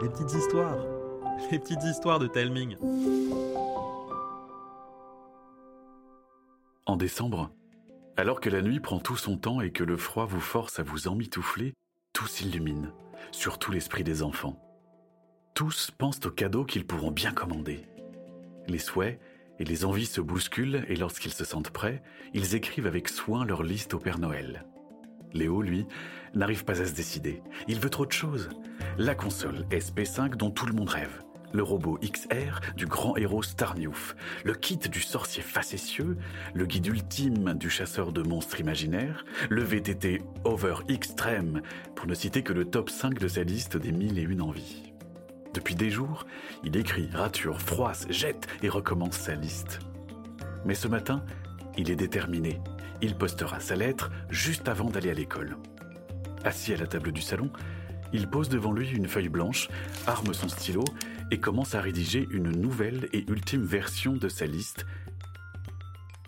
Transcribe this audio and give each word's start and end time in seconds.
les 0.00 0.08
petites 0.08 0.34
histoires, 0.34 0.76
les 1.50 1.58
petites 1.58 1.84
histoires 1.84 2.18
de 2.18 2.26
Telming. 2.26 2.76
En 6.86 6.96
décembre, 6.96 7.50
alors 8.16 8.40
que 8.40 8.50
la 8.50 8.62
nuit 8.62 8.80
prend 8.80 8.98
tout 8.98 9.16
son 9.16 9.36
temps 9.36 9.60
et 9.60 9.70
que 9.70 9.84
le 9.84 9.96
froid 9.96 10.26
vous 10.26 10.40
force 10.40 10.78
à 10.78 10.82
vous 10.82 11.08
emmitoufler, 11.08 11.74
tout 12.12 12.26
s'illumine, 12.26 12.92
surtout 13.30 13.70
l'esprit 13.70 14.04
des 14.04 14.22
enfants. 14.22 14.60
Tous 15.54 15.90
pensent 15.90 16.24
aux 16.24 16.30
cadeaux 16.30 16.64
qu'ils 16.64 16.86
pourront 16.86 17.10
bien 17.10 17.32
commander. 17.32 17.86
Les 18.66 18.78
souhaits 18.78 19.20
et 19.58 19.64
les 19.64 19.84
envies 19.84 20.06
se 20.06 20.20
bousculent 20.20 20.84
et 20.88 20.96
lorsqu'ils 20.96 21.32
se 21.32 21.44
sentent 21.44 21.70
prêts, 21.70 22.02
ils 22.32 22.54
écrivent 22.54 22.86
avec 22.86 23.08
soin 23.08 23.44
leur 23.44 23.62
liste 23.62 23.94
au 23.94 23.98
Père 23.98 24.18
Noël. 24.18 24.64
Léo, 25.32 25.62
lui, 25.62 25.86
n'arrive 26.34 26.64
pas 26.64 26.80
à 26.80 26.86
se 26.86 26.92
décider. 26.92 27.42
Il 27.66 27.80
veut 27.80 27.90
trop 27.90 28.06
de 28.06 28.12
choses. 28.12 28.48
La 28.98 29.14
console 29.14 29.66
SP5 29.70 30.36
dont 30.36 30.50
tout 30.50 30.66
le 30.66 30.72
monde 30.72 30.90
rêve. 30.90 31.22
Le 31.52 31.62
robot 31.62 31.98
XR 32.02 32.60
du 32.76 32.86
grand 32.86 33.16
héros 33.16 33.42
Starniouf. 33.42 34.14
Le 34.44 34.54
kit 34.54 34.76
du 34.76 35.00
sorcier 35.00 35.42
facétieux. 35.42 36.18
Le 36.52 36.66
guide 36.66 36.86
ultime 36.86 37.54
du 37.54 37.70
chasseur 37.70 38.12
de 38.12 38.22
monstres 38.22 38.60
imaginaires. 38.60 39.24
Le 39.48 39.62
VTT 39.62 40.22
Over 40.44 40.76
Extreme, 40.88 41.62
pour 41.94 42.06
ne 42.06 42.14
citer 42.14 42.42
que 42.42 42.52
le 42.52 42.66
top 42.66 42.90
5 42.90 43.18
de 43.18 43.28
sa 43.28 43.42
liste 43.42 43.78
des 43.78 43.92
mille 43.92 44.18
et 44.18 44.22
une 44.22 44.42
envies. 44.42 44.92
Depuis 45.54 45.74
des 45.74 45.90
jours, 45.90 46.26
il 46.64 46.76
écrit, 46.76 47.08
rature, 47.12 47.60
froisse, 47.60 48.06
jette 48.10 48.46
et 48.62 48.68
recommence 48.68 49.16
sa 49.16 49.34
liste. 49.34 49.80
Mais 50.66 50.74
ce 50.74 50.88
matin, 50.88 51.24
il 51.78 51.90
est 51.90 51.96
déterminé. 51.96 52.60
Il 53.00 53.14
postera 53.16 53.60
sa 53.60 53.76
lettre 53.76 54.10
juste 54.28 54.68
avant 54.68 54.90
d'aller 54.90 55.10
à 55.10 55.14
l'école. 55.14 55.56
Assis 56.44 56.72
à 56.72 56.76
la 56.76 56.86
table 56.86 57.12
du 57.12 57.22
salon, 57.22 57.50
il 58.12 58.28
pose 58.28 58.48
devant 58.48 58.72
lui 58.72 58.88
une 58.88 59.08
feuille 59.08 59.28
blanche, 59.28 59.68
arme 60.06 60.32
son 60.34 60.48
stylo 60.48 60.84
et 61.30 61.38
commence 61.38 61.74
à 61.74 61.80
rédiger 61.80 62.26
une 62.30 62.50
nouvelle 62.50 63.08
et 63.12 63.24
ultime 63.30 63.64
version 63.64 64.14
de 64.14 64.28
sa 64.28 64.46
liste. 64.46 64.86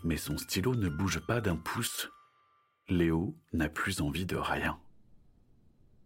Mais 0.04 0.16
son 0.16 0.38
stylo 0.38 0.74
ne 0.74 0.88
bouge 0.88 1.20
pas 1.20 1.40
d'un 1.40 1.56
pouce. 1.56 2.10
Léo 2.88 3.36
n'a 3.52 3.68
plus 3.68 4.00
envie 4.00 4.26
de 4.26 4.36
rien. 4.36 4.78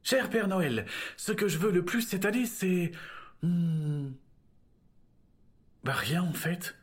Cher 0.03 0.29
Père 0.29 0.49
Noël, 0.49 0.87
ce 1.17 1.33
que 1.33 1.49
je 1.49 1.59
veux 1.59 1.73
le 1.73 1.85
plus 1.85 2.03
cette 2.03 2.25
année, 2.25 2.47
c'est... 2.47 2.93
Hmm, 3.43 4.11
bah 5.83 5.93
rien 5.93 6.23
en 6.23 6.33
fait. 6.33 6.77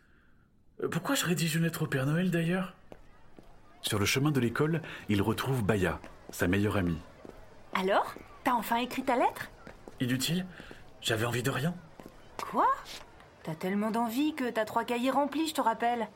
Pourquoi 0.91 1.15
je 1.15 1.25
rédige 1.25 1.55
une 1.55 1.63
lettre 1.63 1.83
au 1.83 1.87
Père 1.87 2.05
Noël 2.05 2.31
d'ailleurs? 2.31 2.75
Sur 3.81 3.99
le 3.99 4.05
chemin 4.05 4.31
de 4.31 4.39
l'école, 4.39 4.81
il 5.09 5.21
retrouve 5.21 5.63
Baya, 5.63 5.99
sa 6.29 6.47
meilleure 6.47 6.77
amie. 6.77 6.99
Alors 7.73 8.15
T'as 8.43 8.53
enfin 8.53 8.77
écrit 8.77 9.03
ta 9.03 9.15
lettre? 9.15 9.51
Inutile, 9.99 10.45
j'avais 10.99 11.25
envie 11.25 11.43
de 11.43 11.51
rien. 11.51 11.75
Quoi? 12.41 12.67
T'as 13.43 13.53
tellement 13.53 13.91
d'envie 13.91 14.33
que 14.33 14.49
t'as 14.49 14.65
trois 14.65 14.83
cahiers 14.83 15.11
remplis, 15.11 15.47
je 15.47 15.53
te 15.53 15.61
rappelle. 15.61 16.07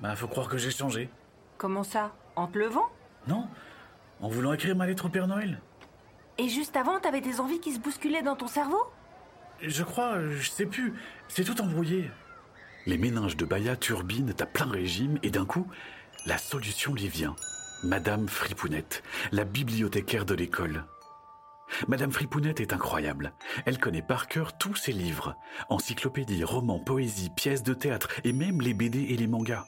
Bah 0.00 0.16
faut 0.16 0.28
croire 0.28 0.48
que 0.48 0.58
j'ai 0.58 0.70
changé. 0.70 1.08
Comment 1.56 1.84
ça? 1.84 2.12
En 2.34 2.48
te 2.48 2.58
levant? 2.58 2.88
Non, 3.28 3.48
en 4.20 4.28
voulant 4.28 4.52
écrire 4.52 4.76
ma 4.76 4.86
lettre 4.86 5.06
au 5.06 5.08
Père 5.08 5.28
Noël. 5.28 5.60
Et 6.38 6.48
juste 6.48 6.76
avant, 6.76 6.98
t'avais 7.00 7.20
des 7.20 7.40
envies 7.40 7.60
qui 7.60 7.72
se 7.72 7.78
bousculaient 7.78 8.22
dans 8.22 8.36
ton 8.36 8.46
cerveau? 8.46 8.82
Je 9.62 9.84
crois, 9.84 10.20
je 10.28 10.50
sais 10.50 10.66
plus, 10.66 10.94
c'est 11.28 11.44
tout 11.44 11.60
embrouillé. 11.62 12.10
Les 12.86 12.98
méninges 12.98 13.36
de 13.36 13.44
Baya 13.44 13.74
turbinent 13.76 14.34
à 14.38 14.46
plein 14.46 14.68
régime 14.68 15.18
et 15.22 15.30
d'un 15.30 15.46
coup, 15.46 15.66
la 16.26 16.38
solution 16.38 16.92
lui 16.92 17.08
vient. 17.08 17.36
Madame 17.84 18.28
Fripounette, 18.28 19.02
la 19.32 19.44
bibliothécaire 19.44 20.26
de 20.26 20.34
l'école. 20.34 20.84
Madame 21.88 22.10
Fripounette 22.10 22.60
est 22.60 22.72
incroyable. 22.72 23.32
Elle 23.64 23.78
connaît 23.78 24.02
par 24.02 24.28
cœur 24.28 24.58
tous 24.58 24.74
ses 24.74 24.92
livres. 24.92 25.36
Encyclopédies, 25.68 26.44
romans, 26.44 26.80
poésies, 26.80 27.30
pièces 27.30 27.62
de 27.62 27.74
théâtre 27.74 28.08
et 28.24 28.32
même 28.32 28.60
les 28.60 28.74
BD 28.74 29.02
et 29.10 29.16
les 29.16 29.26
mangas. 29.26 29.64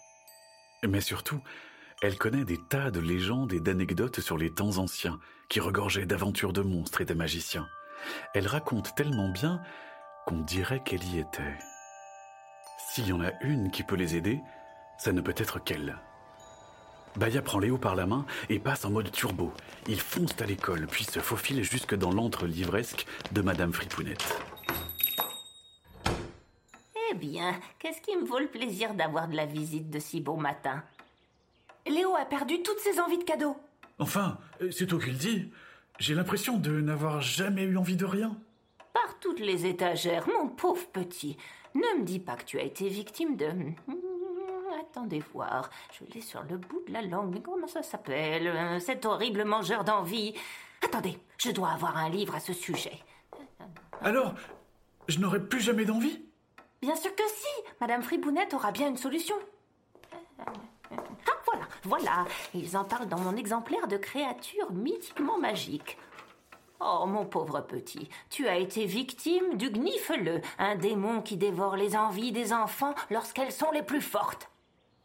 Mais 0.86 1.01
surtout, 1.01 1.41
elle 2.02 2.19
connaît 2.19 2.45
des 2.45 2.58
tas 2.69 2.90
de 2.90 3.01
légendes 3.01 3.52
et 3.52 3.61
d'anecdotes 3.61 4.20
sur 4.20 4.39
les 4.39 4.52
temps 4.52 4.79
anciens 4.79 5.19
qui 5.48 5.61
regorgeaient 5.61 6.07
d'aventures 6.07 6.52
de 6.52 6.63
monstres 6.63 7.01
et 7.01 7.07
de 7.07 7.14
magiciens. 7.14 7.69
Elle 8.35 8.46
raconte 8.46 8.95
tellement 8.95 9.29
bien 9.29 9.61
qu'on 10.27 10.40
dirait 10.40 10.83
qu'elle 10.85 11.05
y 11.05 11.19
était. 11.19 11.58
S'il 12.90 13.07
y 13.07 13.13
en 13.13 13.20
a 13.20 13.33
une 13.42 13.70
qui 13.70 13.83
peut 13.83 13.96
les 13.96 14.17
aider, 14.17 14.40
ça 14.98 15.13
ne 15.13 15.20
peut 15.20 15.35
être 15.36 15.63
qu'elle. 15.63 15.98
Baya 17.18 17.42
prend 17.42 17.58
Léo 17.58 17.79
par 17.79 17.96
la 17.96 18.06
main 18.06 18.24
et 18.48 18.61
passe 18.61 18.84
en 18.84 18.90
mode 18.90 19.11
turbo. 19.11 19.52
Il 19.89 20.01
fonce 20.01 20.40
à 20.40 20.46
l'école, 20.46 20.86
puis 20.86 21.02
se 21.02 21.18
faufile 21.18 21.64
jusque 21.64 21.96
dans 21.96 22.12
l'antre 22.12 22.46
livresque 22.46 23.06
de 23.33 23.42
Madame 23.42 23.73
Fripounette. 23.73 24.40
Eh 27.11 27.14
bien, 27.14 27.58
qu'est-ce 27.80 28.01
qui 28.01 28.17
me 28.17 28.24
vaut 28.24 28.39
le 28.39 28.46
plaisir 28.46 28.95
d'avoir 28.95 29.27
de 29.27 29.34
la 29.34 29.46
visite 29.46 29.90
de 29.90 29.98
si 29.98 30.20
beau 30.20 30.36
matin? 30.36 30.84
Léo 31.89 32.14
a 32.14 32.24
perdu 32.24 32.62
toutes 32.62 32.78
ses 32.78 33.01
envies 33.01 33.18
de 33.18 33.24
cadeaux. 33.24 33.57
Enfin, 33.98 34.39
c'est 34.70 34.86
toi 34.86 35.01
qui 35.01 35.11
le 35.11 35.17
dis. 35.17 35.51
J'ai 35.98 36.14
l'impression 36.14 36.57
de 36.57 36.80
n'avoir 36.80 37.20
jamais 37.20 37.64
eu 37.64 37.77
envie 37.77 37.96
de 37.96 38.05
rien. 38.05 38.36
Par 38.95 39.18
toutes 39.18 39.40
les 39.40 39.67
étagères, 39.67 40.28
mon 40.28 40.48
pauvre 40.48 40.86
petit. 40.92 41.36
Ne 41.74 41.98
me 41.98 42.05
dis 42.05 42.20
pas 42.20 42.36
que 42.36 42.45
tu 42.45 42.61
as 42.61 42.62
été 42.62 42.89
victime 42.89 43.36
de... 43.36 43.51
Attendez 44.91 45.23
voir, 45.35 45.69
je 45.93 46.05
l'ai 46.15 46.23
sur 46.23 46.43
le 46.45 46.57
bout 46.57 46.83
de 46.89 46.93
la 46.95 47.03
langue, 47.03 47.35
mais 47.35 47.43
comment 47.43 47.67
ça 47.67 47.83
s'appelle 47.83 48.47
euh, 48.47 48.81
Cet 48.81 49.05
horrible 49.05 49.45
mangeur 49.45 49.85
d'envie? 49.85 50.35
Attendez, 50.83 51.19
je 51.37 51.51
dois 51.51 51.69
avoir 51.71 51.99
un 51.99 52.09
livre 52.09 52.35
à 52.35 52.41
ce 52.41 52.55
sujet. 52.55 52.99
Alors, 54.01 54.33
je 55.07 55.19
n'aurai 55.19 55.47
plus 55.47 55.61
jamais 55.61 55.85
d'envie? 55.85 56.25
Bien 56.81 56.97
sûr 56.97 57.15
que 57.15 57.23
si 57.29 57.73
Madame 57.83 58.03
Fribounette 58.03 58.55
aura 58.55 58.73
bien 58.73 58.89
une 58.89 58.97
solution. 58.97 59.37
Ah, 60.41 60.53
voilà, 61.45 61.69
voilà. 61.83 62.25
Ils 62.55 62.75
en 62.77 62.85
parlent 62.85 63.09
dans 63.09 63.20
mon 63.20 63.37
exemplaire 63.37 63.89
de 63.89 63.99
créatures 63.99 64.73
mythiquement 64.73 65.39
magiques. 65.39 65.99
Oh, 66.81 67.05
mon 67.07 67.27
pauvre 67.27 67.61
petit, 67.61 68.09
tu 68.31 68.49
as 68.49 68.57
été 68.57 68.87
victime 68.87 69.57
du 69.57 69.69
Gnifleux, 69.69 70.41
un 70.59 70.77
démon 70.77 71.20
qui 71.20 71.37
dévore 71.37 71.77
les 71.77 71.95
envies 71.95 72.33
des 72.33 72.55
enfants 72.55 72.95
lorsqu'elles 73.11 73.53
sont 73.53 73.70
les 73.73 73.83
plus 73.83 74.01
fortes. 74.01 74.49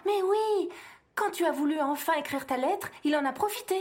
Mais 0.06 0.22
oui 0.24 0.70
Quand 1.16 1.32
tu 1.32 1.46
as 1.46 1.52
voulu 1.52 1.80
enfin 1.80 2.14
écrire 2.14 2.46
ta 2.46 2.58
lettre, 2.58 2.90
il 3.04 3.16
en 3.16 3.26
a 3.26 3.32
profité. 3.32 3.76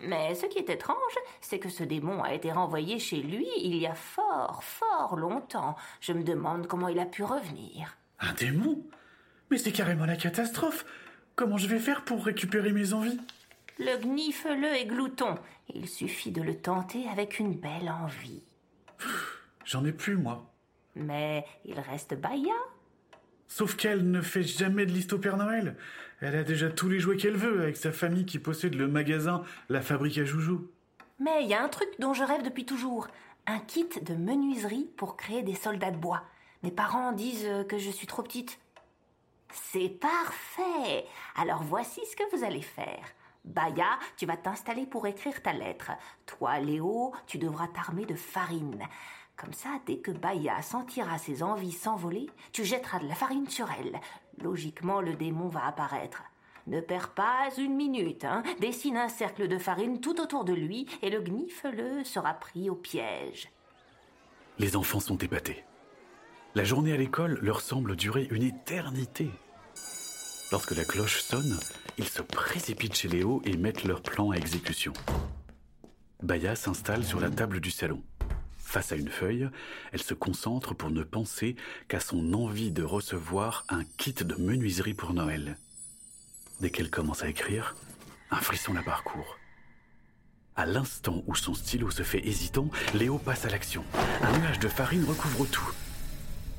Mais 0.00 0.34
ce 0.34 0.46
qui 0.46 0.58
est 0.58 0.70
étrange, 0.70 1.18
c'est 1.40 1.58
que 1.58 1.68
ce 1.68 1.82
démon 1.82 2.22
a 2.22 2.32
été 2.32 2.52
renvoyé 2.52 2.98
chez 2.98 3.16
lui 3.16 3.48
il 3.58 3.76
y 3.76 3.86
a 3.86 3.94
fort, 3.94 4.62
fort 4.62 5.16
longtemps. 5.16 5.76
Je 6.00 6.12
me 6.12 6.22
demande 6.22 6.66
comment 6.66 6.88
il 6.88 7.00
a 7.00 7.06
pu 7.06 7.24
revenir. 7.24 7.96
Un 8.20 8.32
démon? 8.34 8.82
Mais 9.50 9.58
c'est 9.58 9.72
carrément 9.72 10.06
la 10.06 10.16
catastrophe 10.16 10.84
Comment 11.34 11.56
je 11.56 11.68
vais 11.68 11.78
faire 11.78 12.04
pour 12.04 12.24
récupérer 12.24 12.72
mes 12.72 12.92
envies? 12.92 13.20
Le 13.78 13.96
gnifleux 13.98 14.74
est 14.74 14.86
glouton. 14.86 15.36
Il 15.72 15.88
suffit 15.88 16.32
de 16.32 16.42
le 16.42 16.56
tenter 16.56 17.08
avec 17.08 17.38
une 17.38 17.54
belle 17.54 17.88
envie. 17.88 18.42
J'en 19.64 19.84
ai 19.84 19.92
plus, 19.92 20.16
moi. 20.16 20.50
Mais 20.96 21.44
il 21.64 21.78
reste 21.78 22.14
Baya. 22.14 22.54
Sauf 23.48 23.76
qu'elle 23.76 24.10
ne 24.10 24.20
fait 24.20 24.42
jamais 24.42 24.86
de 24.86 24.92
liste 24.92 25.14
au 25.14 25.18
Père 25.18 25.36
Noël. 25.36 25.76
Elle 26.20 26.36
a 26.36 26.44
déjà 26.44 26.68
tous 26.68 26.88
les 26.88 27.00
jouets 27.00 27.16
qu'elle 27.16 27.36
veut 27.36 27.62
avec 27.62 27.76
sa 27.76 27.92
famille 27.92 28.26
qui 28.26 28.38
possède 28.38 28.74
le 28.74 28.88
magasin 28.88 29.42
La 29.68 29.80
Fabrique 29.80 30.18
à 30.18 30.24
Joujou. 30.24 30.68
Mais 31.18 31.42
il 31.42 31.48
y 31.48 31.54
a 31.54 31.62
un 31.62 31.68
truc 31.68 31.88
dont 31.98 32.14
je 32.14 32.22
rêve 32.22 32.42
depuis 32.42 32.66
toujours. 32.66 33.08
Un 33.46 33.58
kit 33.60 33.88
de 34.02 34.14
menuiserie 34.14 34.90
pour 34.96 35.16
créer 35.16 35.42
des 35.42 35.54
soldats 35.54 35.90
de 35.90 35.96
bois. 35.96 36.22
Mes 36.62 36.70
parents 36.70 37.12
disent 37.12 37.48
que 37.68 37.78
je 37.78 37.90
suis 37.90 38.06
trop 38.06 38.22
petite. 38.22 38.58
C'est 39.50 39.88
parfait. 39.88 41.06
Alors 41.36 41.62
voici 41.62 42.00
ce 42.10 42.16
que 42.16 42.36
vous 42.36 42.44
allez 42.44 42.62
faire. 42.62 43.04
Baya, 43.44 43.98
tu 44.16 44.26
vas 44.26 44.36
t'installer 44.36 44.84
pour 44.84 45.06
écrire 45.06 45.42
ta 45.42 45.52
lettre. 45.54 45.92
Toi, 46.26 46.58
Léo, 46.58 47.14
tu 47.26 47.38
devras 47.38 47.68
t'armer 47.68 48.04
de 48.04 48.14
farine. 48.14 48.84
Comme 49.38 49.52
ça, 49.52 49.80
dès 49.86 49.98
que 49.98 50.10
Baya 50.10 50.60
sentira 50.62 51.16
ses 51.16 51.44
envies 51.44 51.72
s'envoler, 51.72 52.28
tu 52.52 52.64
jetteras 52.64 52.98
de 52.98 53.06
la 53.06 53.14
farine 53.14 53.48
sur 53.48 53.68
elle. 53.78 54.00
Logiquement, 54.42 55.00
le 55.00 55.14
démon 55.14 55.48
va 55.48 55.64
apparaître. 55.64 56.22
Ne 56.66 56.80
perds 56.80 57.10
pas 57.10 57.48
une 57.56 57.76
minute, 57.76 58.24
hein. 58.24 58.42
Dessine 58.60 58.96
un 58.96 59.08
cercle 59.08 59.46
de 59.46 59.56
farine 59.56 60.00
tout 60.00 60.20
autour 60.20 60.44
de 60.44 60.52
lui 60.52 60.86
et 61.02 61.10
le 61.10 61.20
gnifleux 61.20 62.02
sera 62.02 62.34
pris 62.34 62.68
au 62.68 62.74
piège. 62.74 63.48
Les 64.58 64.74
enfants 64.74 65.00
sont 65.00 65.18
épatés. 65.18 65.64
La 66.56 66.64
journée 66.64 66.92
à 66.92 66.96
l'école 66.96 67.38
leur 67.40 67.60
semble 67.60 67.94
durer 67.94 68.26
une 68.32 68.42
éternité. 68.42 69.30
Lorsque 70.50 70.72
la 70.72 70.84
cloche 70.84 71.22
sonne, 71.22 71.60
ils 71.96 72.08
se 72.08 72.22
précipitent 72.22 72.96
chez 72.96 73.08
Léo 73.08 73.40
et 73.44 73.56
mettent 73.56 73.84
leur 73.84 74.02
plan 74.02 74.32
à 74.32 74.36
exécution. 74.36 74.92
Baya 76.22 76.56
s'installe 76.56 77.04
sur 77.04 77.20
la 77.20 77.30
table 77.30 77.60
du 77.60 77.70
salon. 77.70 78.02
Face 78.68 78.92
à 78.92 78.96
une 78.96 79.08
feuille, 79.08 79.48
elle 79.92 80.02
se 80.02 80.12
concentre 80.12 80.74
pour 80.74 80.90
ne 80.90 81.02
penser 81.02 81.56
qu'à 81.88 82.00
son 82.00 82.34
envie 82.34 82.70
de 82.70 82.82
recevoir 82.82 83.64
un 83.70 83.82
kit 83.96 84.12
de 84.12 84.34
menuiserie 84.34 84.92
pour 84.92 85.14
Noël. 85.14 85.56
Dès 86.60 86.68
qu'elle 86.68 86.90
commence 86.90 87.22
à 87.22 87.30
écrire, 87.30 87.76
un 88.30 88.36
frisson 88.36 88.74
la 88.74 88.82
parcourt. 88.82 89.38
À 90.54 90.66
l'instant 90.66 91.22
où 91.26 91.34
son 91.34 91.54
stylo 91.54 91.90
se 91.90 92.02
fait 92.02 92.26
hésitant, 92.28 92.68
Léo 92.92 93.16
passe 93.16 93.46
à 93.46 93.48
l'action. 93.48 93.84
Un 94.20 94.38
nuage 94.38 94.58
de 94.58 94.68
farine 94.68 95.06
recouvre 95.06 95.46
tout. 95.46 95.72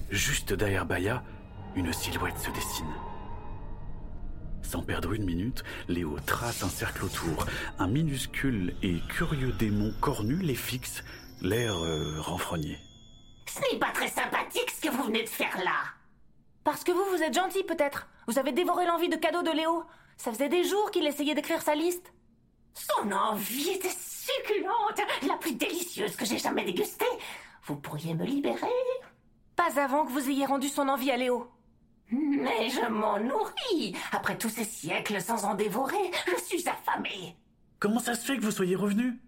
Juste 0.10 0.52
derrière 0.54 0.88
Baya, 0.88 1.24
une 1.76 1.94
silhouette 1.94 2.40
se 2.40 2.50
dessine. 2.50 2.92
Sans 4.64 4.82
perdre 4.82 5.14
une 5.14 5.26
minute, 5.26 5.64
Léo 5.88 6.18
trace 6.26 6.64
un 6.64 6.70
cercle 6.70 7.06
autour. 7.06 7.46
Un 7.78 7.88
minuscule 7.88 8.74
et 8.82 8.98
curieux 9.10 9.52
démon 9.52 9.94
cornu 10.02 10.38
les 10.38 10.56
fixe, 10.56 11.04
l'air 11.42 11.78
euh, 11.84 12.20
renfrogné. 12.20 12.78
Ce 13.48 13.60
n'est 13.72 13.80
pas 13.80 13.92
très 13.92 14.08
sympathique 14.08 14.72
ce 14.72 14.82
que 14.82 14.94
vous 14.94 15.04
venez 15.04 15.24
de 15.24 15.30
faire 15.30 15.58
là. 15.64 15.84
Parce 16.64 16.84
que 16.84 16.92
vous, 16.92 17.04
vous 17.12 17.24
êtes 17.24 17.34
gentil 17.34 17.64
peut-être. 17.64 18.08
Vous 18.28 18.38
avez 18.38 18.52
dévoré 18.52 18.86
l'envie 18.86 19.10
de 19.10 19.16
cadeau 19.16 19.42
de 19.42 19.52
Léo. 19.52 19.84
Ça 20.18 20.32
faisait 20.32 20.50
des 20.50 20.64
jours 20.64 20.92
qu'il 20.92 21.08
essayait 21.08 21.36
d'écrire 21.36 21.62
sa 21.62 21.76
liste. 21.76 22.14
Son 22.74 23.12
envie 23.12 23.70
était 23.70 23.90
succulente, 23.90 25.02
la 25.28 25.36
plus 25.38 25.54
délicieuse 25.54 26.16
que 26.16 26.26
j'ai 26.26 26.38
jamais 26.38 26.64
dégustée. 26.64 27.06
Vous 27.64 27.76
pourriez 27.76 28.14
me 28.14 28.26
libérer? 28.26 28.68
Pas 29.56 29.80
avant 29.80 30.06
que 30.06 30.12
vous 30.12 30.30
ayez 30.30 30.46
rendu 30.46 30.70
son 30.70 30.88
envie 30.88 31.12
à 31.12 31.18
Léo. 31.18 31.50
Mais 32.12 32.70
je 32.70 32.88
m'en 32.88 33.20
nourris. 33.20 33.96
Après 34.12 34.38
tous 34.38 34.50
ces 34.50 34.64
siècles 34.64 35.22
sans 35.22 35.46
en 35.46 35.56
dévorer, 35.56 36.12
je 36.28 36.44
suis 36.44 36.68
affamée. 36.68 37.36
Comment 37.80 38.00
ça 38.00 38.16
se 38.16 38.26
fait 38.26 38.38
que 38.38 38.44
vous 38.44 38.52
soyez 38.52 38.76
revenu? 38.76 39.20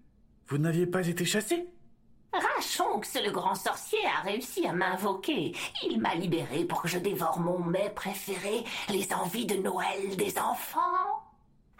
Vous 0.48 0.58
n'aviez 0.58 0.86
pas 0.86 1.08
été 1.08 1.26
chassé? 1.26 1.68
Rachonx, 2.34 3.20
le 3.22 3.32
grand 3.32 3.56
sorcier, 3.56 4.00
a 4.06 4.22
réussi 4.22 4.66
à 4.66 4.72
m'invoquer. 4.74 5.54
Il 5.84 6.00
m'a 6.00 6.16
libéré 6.16 6.64
pour 6.64 6.82
que 6.82 6.88
je 6.88 6.98
dévore 6.98 7.40
mon 7.40 7.60
mets 7.60 7.90
préféré, 7.90 8.64
les 8.90 9.12
envies 9.14 9.46
de 9.46 9.56
Noël 9.56 10.16
des 10.16 10.38
enfants. 10.38 10.80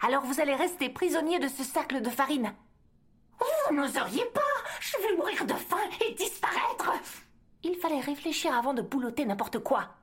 Alors 0.00 0.24
vous 0.24 0.40
allez 0.40 0.54
rester 0.54 0.90
prisonnier 0.90 1.38
de 1.38 1.48
ce 1.48 1.64
cercle 1.64 2.02
de 2.02 2.10
farine. 2.10 2.52
Vous 3.38 3.74
n'oseriez 3.76 4.24
pas 4.26 4.40
Je 4.80 4.98
vais 4.98 5.16
mourir 5.16 5.44
de 5.46 5.54
faim 5.54 5.88
et 6.06 6.12
disparaître 6.14 6.92
Il 7.62 7.76
fallait 7.76 8.00
réfléchir 8.00 8.52
avant 8.52 8.74
de 8.74 8.82
boulotter 8.82 9.24
n'importe 9.24 9.58
quoi. 9.60 9.96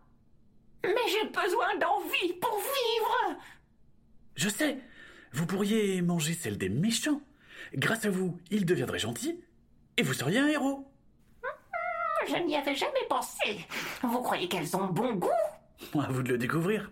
Mais 0.83 0.95
j'ai 1.07 1.27
besoin 1.27 1.75
d'envie 1.77 2.33
pour 2.41 2.57
vivre 2.57 3.39
Je 4.35 4.49
sais 4.49 4.79
Vous 5.31 5.45
pourriez 5.45 6.01
manger 6.01 6.33
celle 6.33 6.57
des 6.57 6.69
méchants. 6.69 7.21
Grâce 7.75 8.05
à 8.05 8.09
vous, 8.09 8.37
ils 8.49 8.65
deviendraient 8.65 8.99
gentils 8.99 9.39
et 9.99 10.01
vous 10.01 10.13
seriez 10.13 10.39
un 10.39 10.47
héros. 10.47 10.87
Je 12.25 12.37
n'y 12.37 12.55
avais 12.55 12.75
jamais 12.75 13.05
pensé. 13.09 13.65
Vous 14.01 14.21
croyez 14.21 14.47
qu'elles 14.47 14.77
ont 14.77 14.85
bon 14.85 15.13
goût? 15.15 15.29
À 15.99 16.07
vous 16.09 16.23
de 16.23 16.29
le 16.29 16.37
découvrir. 16.37 16.89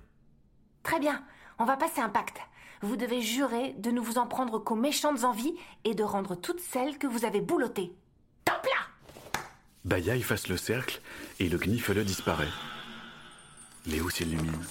Très 0.84 1.00
bien, 1.00 1.24
on 1.58 1.64
va 1.64 1.78
passer 1.78 2.02
un 2.02 2.10
pacte. 2.10 2.40
Vous 2.82 2.98
devez 2.98 3.22
jurer 3.22 3.74
de 3.78 3.92
ne 3.92 4.02
vous 4.02 4.18
en 4.18 4.28
prendre 4.28 4.60
qu'aux 4.60 4.76
méchantes 4.76 5.24
envies 5.24 5.56
et 5.86 5.96
de 5.96 6.04
rendre 6.04 6.36
toutes 6.36 6.60
celles 6.60 6.98
que 6.98 7.08
vous 7.08 7.24
avez 7.24 7.40
boulottées. 7.40 7.94
Top 8.44 8.66
là 8.66 8.88
Baya 9.86 10.16
efface 10.16 10.50
le 10.50 10.58
cercle 10.58 11.02
et 11.40 11.48
le 11.48 11.58
gnifle 11.58 12.04
disparaît. 12.04 12.52
Léo 13.86 14.10
s'illumine. 14.10 14.66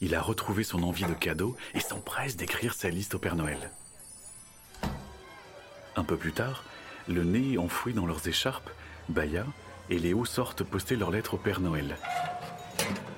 Il 0.00 0.14
a 0.16 0.20
retrouvé 0.20 0.64
son 0.64 0.82
envie 0.82 1.04
de 1.04 1.14
cadeau 1.14 1.56
et 1.74 1.80
s'empresse 1.80 2.36
d'écrire 2.36 2.74
sa 2.74 2.88
liste 2.88 3.14
au 3.14 3.20
Père 3.20 3.36
Noël. 3.36 3.70
Un 5.94 6.04
peu 6.04 6.16
plus 6.16 6.32
tard, 6.32 6.64
le 7.08 7.24
nez 7.24 7.58
enfoui 7.58 7.92
dans 7.92 8.06
leurs 8.06 8.26
écharpes, 8.28 8.70
Baya 9.08 9.44
et 9.90 9.98
Léo 9.98 10.24
sortent 10.24 10.64
poster 10.64 10.96
leur 10.96 11.10
lettre 11.10 11.34
au 11.34 11.36
Père 11.36 11.60
Noël. 11.60 11.96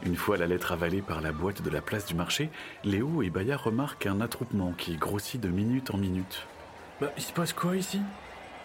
Une 0.04 0.16
fois 0.16 0.36
la 0.36 0.46
lettre 0.46 0.72
avalée 0.72 1.02
par 1.02 1.20
la 1.20 1.32
boîte 1.32 1.62
de 1.62 1.70
la 1.70 1.80
place 1.80 2.06
du 2.06 2.14
marché, 2.14 2.50
Léo 2.84 3.22
et 3.22 3.30
Baya 3.30 3.56
remarquent 3.56 4.06
un 4.06 4.20
attroupement 4.20 4.72
qui 4.72 4.96
grossit 4.96 5.40
de 5.40 5.48
minute 5.48 5.92
en 5.92 5.96
minute. 5.96 6.46
Bah, 7.00 7.12
il 7.16 7.22
se 7.22 7.32
passe 7.32 7.52
quoi 7.52 7.76
ici? 7.76 8.00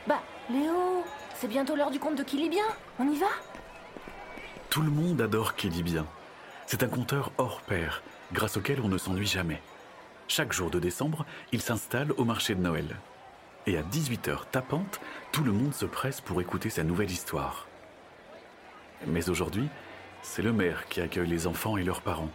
Bah, 0.07 0.21
Léo, 0.49 1.03
c'est 1.35 1.47
bientôt 1.47 1.75
l'heure 1.75 1.91
du 1.91 1.99
conte 1.99 2.17
de 2.17 2.23
Kilibien. 2.23 2.65
On 2.99 3.07
y 3.09 3.17
va? 3.17 3.27
Tout 4.69 4.81
le 4.81 4.91
monde 4.91 5.21
adore 5.21 5.53
Bien. 5.83 6.05
C'est 6.65 6.83
un 6.83 6.87
conteur 6.87 7.31
hors 7.37 7.61
pair, 7.61 8.01
grâce 8.31 8.57
auquel 8.57 8.79
on 8.81 8.87
ne 8.87 8.97
s'ennuie 8.97 9.27
jamais. 9.27 9.61
Chaque 10.27 10.53
jour 10.53 10.69
de 10.69 10.79
décembre, 10.79 11.25
il 11.51 11.61
s'installe 11.61 12.11
au 12.17 12.25
marché 12.25 12.55
de 12.55 12.61
Noël. 12.61 12.95
Et 13.65 13.77
à 13.77 13.81
18h 13.81 14.50
tapante, 14.51 15.00
tout 15.31 15.44
le 15.44 15.54
monde 15.54 15.74
se 15.74 15.86
presse 15.86 16.19
pour 16.19 16.42
écouter 16.42 16.69
sa 16.69 16.83
nouvelle 16.83 17.12
histoire. 17.12 17.68
Mais 19.07 19.30
aujourd'hui, 19.30 19.69
c'est 20.21 20.42
le 20.42 20.51
maire 20.51 20.88
qui 20.89 21.00
accueille 21.00 21.27
les 21.27 21.48
enfants 21.48 21.77
et 21.77 21.83
leurs 21.83 22.01
parents. 22.01 22.30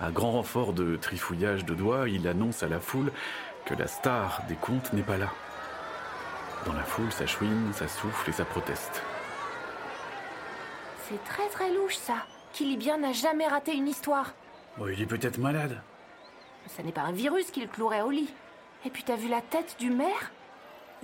À 0.00 0.10
grand 0.10 0.32
renfort 0.32 0.72
de 0.72 0.96
trifouillage 0.96 1.64
de 1.64 1.74
doigts, 1.74 2.08
il 2.08 2.26
annonce 2.26 2.62
à 2.62 2.68
la 2.68 2.80
foule 2.80 3.12
que 3.66 3.74
la 3.74 3.86
star 3.86 4.42
des 4.48 4.56
contes 4.56 4.92
n'est 4.94 5.02
pas 5.02 5.18
là. 5.18 5.30
Dans 6.64 6.72
la 6.72 6.84
foule, 6.84 7.12
ça 7.12 7.26
chouine, 7.26 7.72
ça 7.74 7.86
souffle 7.86 8.30
et 8.30 8.32
ça 8.32 8.44
proteste. 8.44 9.02
C'est 11.08 11.22
très 11.24 11.48
très 11.48 11.72
louche 11.72 11.96
ça. 11.96 12.16
Kilibien 12.52 12.98
n'a 12.98 13.12
jamais 13.12 13.46
raté 13.46 13.74
une 13.74 13.88
histoire. 13.88 14.32
Oh, 14.80 14.88
il 14.88 15.02
est 15.02 15.06
peut-être 15.06 15.38
malade. 15.38 15.82
Ça 16.66 16.82
n'est 16.82 16.92
pas 16.92 17.02
un 17.02 17.12
virus 17.12 17.50
qui 17.50 17.60
le 17.60 17.66
clouerait 17.66 18.02
au 18.02 18.10
lit. 18.10 18.32
Et 18.86 18.90
puis 18.90 19.02
t'as 19.02 19.16
vu 19.16 19.28
la 19.28 19.42
tête 19.42 19.76
du 19.78 19.90
maire? 19.90 20.32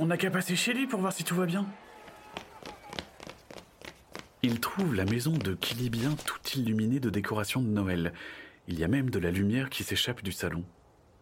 On 0.00 0.06
n'a 0.06 0.16
qu'à 0.16 0.30
passer 0.30 0.54
chez 0.54 0.72
lui 0.72 0.86
pour 0.86 1.00
voir 1.00 1.12
si 1.12 1.24
tout 1.24 1.34
va 1.34 1.44
bien. 1.44 1.66
Il 4.42 4.60
trouve 4.60 4.94
la 4.94 5.04
maison 5.04 5.32
de 5.32 5.54
Kilibien 5.54 6.14
tout 6.24 6.38
illuminée 6.54 7.00
de 7.00 7.10
décorations 7.10 7.60
de 7.60 7.66
Noël. 7.66 8.12
Il 8.68 8.78
y 8.78 8.84
a 8.84 8.88
même 8.88 9.10
de 9.10 9.18
la 9.18 9.32
lumière 9.32 9.70
qui 9.70 9.82
s'échappe 9.82 10.22
du 10.22 10.30
salon. 10.30 10.62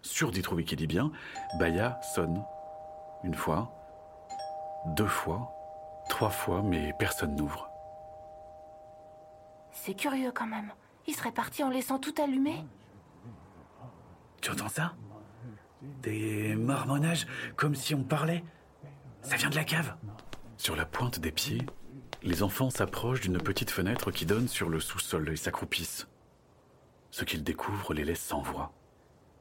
Sûr 0.03 0.31
d'y 0.31 0.43
trouver 0.43 0.65
Kilibien, 0.65 1.11
Baya 1.59 1.99
sonne. 2.15 2.45
Une 3.25 3.35
fois, 3.35 3.73
deux 4.89 5.07
fois, 5.07 5.51
trois 6.11 6.29
fois, 6.31 6.63
mais 6.63 6.93
personne 6.99 7.35
n'ouvre. 7.35 7.71
C'est 9.73 9.95
curieux 9.95 10.33
quand 10.33 10.47
même. 10.47 10.71
Il 11.07 11.15
serait 11.15 11.33
parti 11.33 11.63
en 11.63 11.71
laissant 11.71 11.99
tout 11.99 12.15
allumé 12.23 12.65
Tu 14.43 14.51
entends 14.51 14.69
ça? 14.69 14.95
Des 16.03 16.55
marmonnages 16.57 17.27
comme 17.57 17.75
si 17.75 17.95
on 17.95 18.03
parlait. 18.03 18.45
Ça 19.27 19.35
vient 19.35 19.51
de 19.51 19.57
la 19.57 19.65
cave. 19.65 19.97
Sur 20.57 20.77
la 20.77 20.85
pointe 20.85 21.19
des 21.19 21.33
pieds, 21.33 21.61
les 22.23 22.45
enfants 22.45 22.71
s'approchent 22.71 23.23
d'une 23.23 23.39
petite 23.39 23.73
fenêtre 23.73 24.13
qui 24.13 24.25
donne 24.25 24.47
sur 24.47 24.69
le 24.69 24.79
sous-sol 24.79 25.29
et 25.29 25.35
s'accroupissent. 25.35 26.07
Ce 27.11 27.25
qu'ils 27.25 27.43
découvrent 27.43 27.93
les 27.93 28.05
laisse 28.05 28.21
sans 28.21 28.41
voix. 28.41 28.73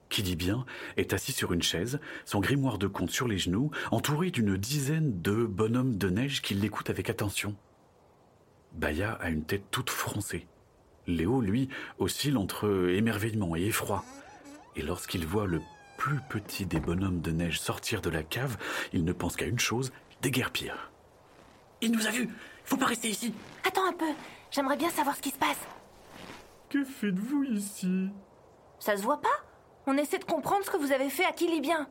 Qui 0.10 0.24
dit 0.24 0.36
bien 0.36 0.66
est 0.98 1.14
assis 1.14 1.34
sur 1.34 1.54
une 1.54 1.62
chaise, 1.62 2.00
son 2.26 2.40
grimoire 2.40 2.80
de 2.80 2.88
conte 2.88 3.12
sur 3.12 3.28
les 3.28 3.38
genoux, 3.38 3.70
entouré 3.92 4.32
d'une 4.32 4.58
dizaine 4.58 5.22
de 5.22 5.46
bonhommes 5.46 5.98
de 5.98 6.10
neige 6.10 6.42
qui 6.42 6.56
l'écoutent 6.56 6.90
avec 6.90 7.12
attention. 7.12 7.56
Baya 8.74 9.12
a 9.12 9.30
une 9.30 9.46
tête 9.46 9.70
toute 9.70 9.92
froncée. 9.92 10.48
Léo, 11.06 11.42
lui, 11.42 11.70
oscille 12.00 12.38
entre 12.38 12.90
émerveillement 12.90 13.56
et 13.56 13.68
effroi. 13.68 14.04
Et 14.76 14.82
lorsqu'il 14.82 15.28
voit 15.28 15.46
le 15.46 15.62
plus 16.06 16.22
petit 16.30 16.68
des 16.68 16.80
bonhommes 16.80 17.20
de 17.20 17.32
neige 17.32 17.60
sortir 17.60 18.00
de 18.00 18.12
la 18.12 18.22
cave, 18.22 18.58
il 18.94 19.06
ne 19.06 19.12
pense 19.12 19.36
qu'à 19.36 19.48
une 19.48 19.58
chose, 19.58 19.92
déguerpir. 20.22 20.92
Il 21.82 21.92
nous 21.92 22.06
a 22.06 22.12
vus 22.12 22.30
Faut 22.64 22.78
pas 22.78 22.86
rester 22.86 23.10
ici 23.10 23.34
Attends 23.68 23.88
un 23.88 23.94
peu, 23.94 24.06
j'aimerais 24.52 24.78
bien 24.78 24.92
savoir 24.92 25.16
ce 25.16 25.22
qui 25.24 25.32
se 25.32 25.40
passe. 25.40 25.58
Que 26.70 26.84
faites-vous 26.84 27.46
ici? 27.46 28.10
Ça 28.78 28.96
se 28.96 29.02
voit 29.02 29.20
pas 29.20 29.44
On 29.88 29.98
essaie 29.98 30.20
de 30.20 30.26
comprendre 30.26 30.64
ce 30.64 30.70
que 30.70 30.78
vous 30.78 30.92
avez 30.92 31.10
fait 31.10 31.26
à 31.26 31.32
Kilibien. 31.32 31.90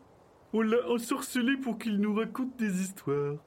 On 0.53 0.61
l'a 0.61 0.89
ensorcelé 0.89 1.57
pour 1.57 1.77
qu'il 1.77 1.99
nous 1.99 2.15
raconte 2.15 2.57
des 2.57 2.83
histoires. 2.83 3.39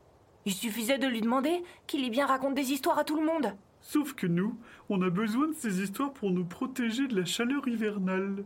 Il 0.43 0.53
suffisait 0.53 0.97
de 0.97 1.07
lui 1.07 1.21
demander 1.21 1.63
Kilibien 1.87 2.25
raconte 2.25 2.55
des 2.55 2.73
histoires 2.73 2.99
à 2.99 3.05
tout 3.05 3.17
le 3.17 3.25
monde. 3.25 3.55
Sauf 3.79 4.15
que 4.15 4.27
nous, 4.27 4.59
on 4.89 5.01
a 5.01 5.09
besoin 5.09 5.47
de 5.47 5.53
ces 5.53 5.81
histoires 5.81 6.11
pour 6.11 6.29
nous 6.29 6.43
protéger 6.43 7.07
de 7.07 7.17
la 7.17 7.23
chaleur 7.23 7.65
hivernale. 7.69 8.43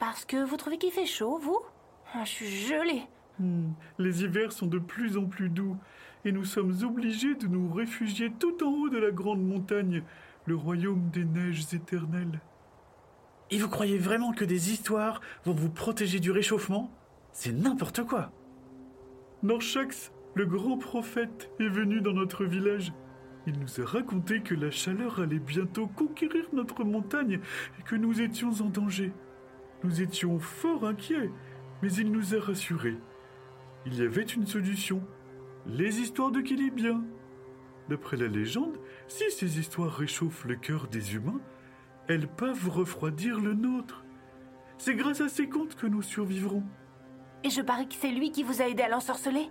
Parce 0.00 0.24
que 0.24 0.42
vous 0.42 0.56
trouvez 0.56 0.78
qu'il 0.78 0.90
fait 0.90 1.06
chaud, 1.06 1.38
vous 1.38 1.60
Ah, 2.14 2.24
Je 2.24 2.30
suis 2.30 2.48
gelée. 2.48 3.02
Hmm, 3.38 3.70
Les 3.98 4.24
hivers 4.24 4.50
sont 4.50 4.66
de 4.66 4.78
plus 4.78 5.16
en 5.16 5.26
plus 5.26 5.48
doux, 5.50 5.76
et 6.24 6.32
nous 6.32 6.44
sommes 6.44 6.74
obligés 6.82 7.34
de 7.36 7.46
nous 7.46 7.72
réfugier 7.72 8.32
tout 8.32 8.64
en 8.64 8.70
haut 8.70 8.88
de 8.88 8.98
la 8.98 9.10
grande 9.12 9.46
montagne, 9.46 10.02
le 10.46 10.56
royaume 10.56 11.10
des 11.10 11.24
neiges 11.24 11.72
éternelles. 11.72 12.40
Et 13.50 13.58
vous 13.58 13.68
croyez 13.68 13.98
vraiment 13.98 14.32
que 14.32 14.44
des 14.44 14.72
histoires 14.72 15.20
vont 15.44 15.52
vous 15.54 15.70
protéger 15.70 16.18
du 16.18 16.30
réchauffement? 16.30 16.90
C'est 17.32 17.52
n'importe 17.52 18.02
quoi 18.04 18.32
Norchax, 19.42 20.12
le 20.34 20.46
grand 20.46 20.78
prophète, 20.78 21.50
est 21.60 21.68
venu 21.68 22.00
dans 22.00 22.12
notre 22.12 22.44
village. 22.44 22.92
Il 23.46 23.58
nous 23.58 23.80
a 23.80 23.84
raconté 23.86 24.40
que 24.40 24.54
la 24.54 24.70
chaleur 24.70 25.20
allait 25.20 25.38
bientôt 25.38 25.86
conquérir 25.88 26.46
notre 26.52 26.84
montagne 26.84 27.40
et 27.78 27.82
que 27.82 27.96
nous 27.96 28.20
étions 28.20 28.50
en 28.60 28.66
danger. 28.68 29.12
Nous 29.82 30.02
étions 30.02 30.38
fort 30.38 30.86
inquiets, 30.86 31.30
mais 31.82 31.92
il 31.92 32.12
nous 32.12 32.34
a 32.34 32.40
rassurés. 32.40 32.98
Il 33.86 33.98
y 33.98 34.02
avait 34.02 34.22
une 34.24 34.46
solution. 34.46 35.02
Les 35.66 36.00
histoires 36.00 36.30
de 36.30 36.40
Kilibien. 36.40 37.02
D'après 37.88 38.16
la 38.16 38.28
légende, 38.28 38.78
si 39.08 39.30
ces 39.30 39.58
histoires 39.58 39.92
réchauffent 39.92 40.44
le 40.44 40.56
cœur 40.56 40.86
des 40.88 41.14
humains, 41.14 41.40
elles 42.08 42.28
peuvent 42.28 42.68
refroidir 42.68 43.40
le 43.40 43.54
nôtre. 43.54 44.04
C'est 44.78 44.94
grâce 44.94 45.20
à 45.20 45.28
ces 45.28 45.48
contes 45.48 45.76
que 45.76 45.86
nous 45.86 46.02
survivrons. 46.02 46.64
Et 47.42 47.50
je 47.50 47.62
parie 47.62 47.88
que 47.88 47.94
c'est 47.94 48.10
lui 48.10 48.32
qui 48.32 48.42
vous 48.42 48.60
a 48.60 48.68
aidé 48.68 48.82
à 48.82 48.88
l'ensorceler 48.88 49.50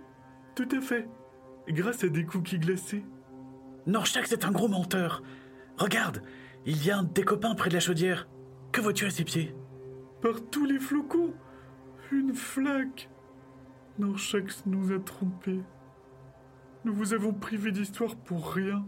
Tout 0.54 0.68
à 0.72 0.80
fait. 0.80 1.08
Grâce 1.68 2.04
à 2.04 2.08
des 2.08 2.24
cookies 2.24 2.58
glacés. 2.58 3.04
Norchax 3.86 4.32
est 4.32 4.44
un 4.44 4.52
gros 4.52 4.68
menteur. 4.68 5.22
Regarde, 5.76 6.22
il 6.66 6.84
y 6.84 6.90
a 6.90 6.98
un 6.98 7.02
des 7.02 7.22
copains 7.22 7.54
près 7.54 7.68
de 7.68 7.74
la 7.74 7.80
chaudière. 7.80 8.28
Que 8.72 8.80
vois-tu 8.80 9.06
à 9.06 9.10
ses 9.10 9.24
pieds? 9.24 9.54
Par 10.22 10.34
tous 10.50 10.66
les 10.66 10.78
flocons 10.78 11.32
Une 12.12 12.34
flaque 12.34 13.08
Norchax 13.98 14.64
nous 14.66 14.92
a 14.92 14.98
trompés. 14.98 15.60
Nous 16.84 16.94
vous 16.94 17.14
avons 17.14 17.32
privé 17.32 17.72
d'histoire 17.72 18.16
pour 18.16 18.52
rien. 18.52 18.84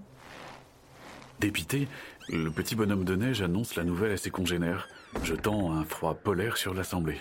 Dépité, 1.40 1.88
le 2.28 2.50
petit 2.50 2.74
bonhomme 2.74 3.04
de 3.04 3.16
neige 3.16 3.42
annonce 3.42 3.76
la 3.76 3.84
nouvelle 3.84 4.12
à 4.12 4.16
ses 4.16 4.30
congénères, 4.30 4.88
jetant 5.22 5.72
un 5.72 5.84
froid 5.84 6.14
polaire 6.14 6.56
sur 6.56 6.74
l'assemblée. 6.74 7.20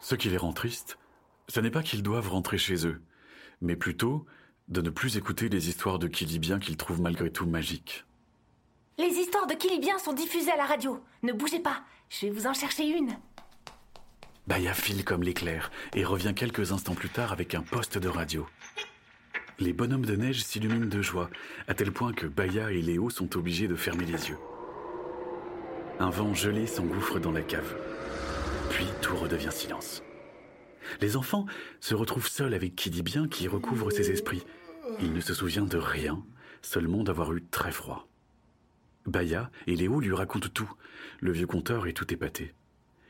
Ce 0.00 0.14
qui 0.14 0.28
les 0.28 0.36
rend 0.36 0.52
tristes, 0.52 0.98
ce 1.48 1.60
n'est 1.60 1.70
pas 1.70 1.82
qu'ils 1.82 2.02
doivent 2.02 2.30
rentrer 2.30 2.58
chez 2.58 2.86
eux, 2.86 3.00
mais 3.60 3.76
plutôt 3.76 4.26
de 4.68 4.80
ne 4.80 4.90
plus 4.90 5.16
écouter 5.16 5.48
les 5.48 5.68
histoires 5.68 5.98
de 5.98 6.06
Kilibien 6.06 6.58
qu'ils 6.58 6.76
trouvent 6.76 7.00
malgré 7.00 7.30
tout 7.30 7.46
magiques. 7.46 8.04
Les 8.98 9.08
histoires 9.08 9.46
de 9.46 9.54
Kilibien 9.54 9.98
sont 9.98 10.14
diffusées 10.14 10.52
à 10.52 10.56
la 10.56 10.64
radio. 10.64 11.02
Ne 11.22 11.32
bougez 11.32 11.60
pas, 11.60 11.82
je 12.08 12.26
vais 12.26 12.32
vous 12.32 12.46
en 12.46 12.54
chercher 12.54 12.86
une. 12.88 13.16
Baya 14.46 14.74
file 14.74 15.04
comme 15.04 15.22
l'éclair 15.22 15.70
et 15.94 16.04
revient 16.04 16.32
quelques 16.34 16.72
instants 16.72 16.94
plus 16.94 17.08
tard 17.08 17.32
avec 17.32 17.54
un 17.54 17.62
poste 17.62 17.98
de 17.98 18.08
radio. 18.08 18.46
Les 19.58 19.72
bonhommes 19.72 20.04
de 20.04 20.16
neige 20.16 20.44
s'illuminent 20.44 20.86
de 20.86 21.02
joie, 21.02 21.30
à 21.66 21.74
tel 21.74 21.90
point 21.90 22.12
que 22.12 22.26
Baya 22.26 22.70
et 22.70 22.82
Léo 22.82 23.10
sont 23.10 23.36
obligés 23.36 23.68
de 23.68 23.74
fermer 23.74 24.04
les 24.04 24.28
yeux. 24.28 24.38
Un 25.98 26.10
vent 26.10 26.34
gelé 26.34 26.66
s'engouffre 26.66 27.18
dans 27.18 27.32
la 27.32 27.42
cave. 27.42 27.74
Puis 28.70 28.86
tout 29.00 29.16
redevient 29.16 29.50
silence. 29.50 30.02
Les 31.00 31.16
enfants 31.16 31.46
se 31.80 31.94
retrouvent 31.94 32.28
seuls 32.28 32.54
avec 32.54 32.76
qui 32.76 32.90
dit 32.90 33.02
bien 33.02 33.26
qui 33.28 33.48
recouvre 33.48 33.90
ses 33.90 34.10
esprits. 34.10 34.44
Il 35.00 35.12
ne 35.12 35.20
se 35.20 35.34
souvient 35.34 35.64
de 35.64 35.78
rien, 35.78 36.22
seulement 36.62 37.02
d'avoir 37.02 37.32
eu 37.32 37.42
très 37.50 37.72
froid. 37.72 38.06
Baya 39.06 39.50
et 39.66 39.76
Léo 39.76 40.00
lui 40.00 40.12
racontent 40.12 40.48
tout. 40.52 40.72
Le 41.20 41.32
vieux 41.32 41.46
conteur 41.46 41.86
est 41.86 41.92
tout 41.92 42.12
épaté. 42.12 42.54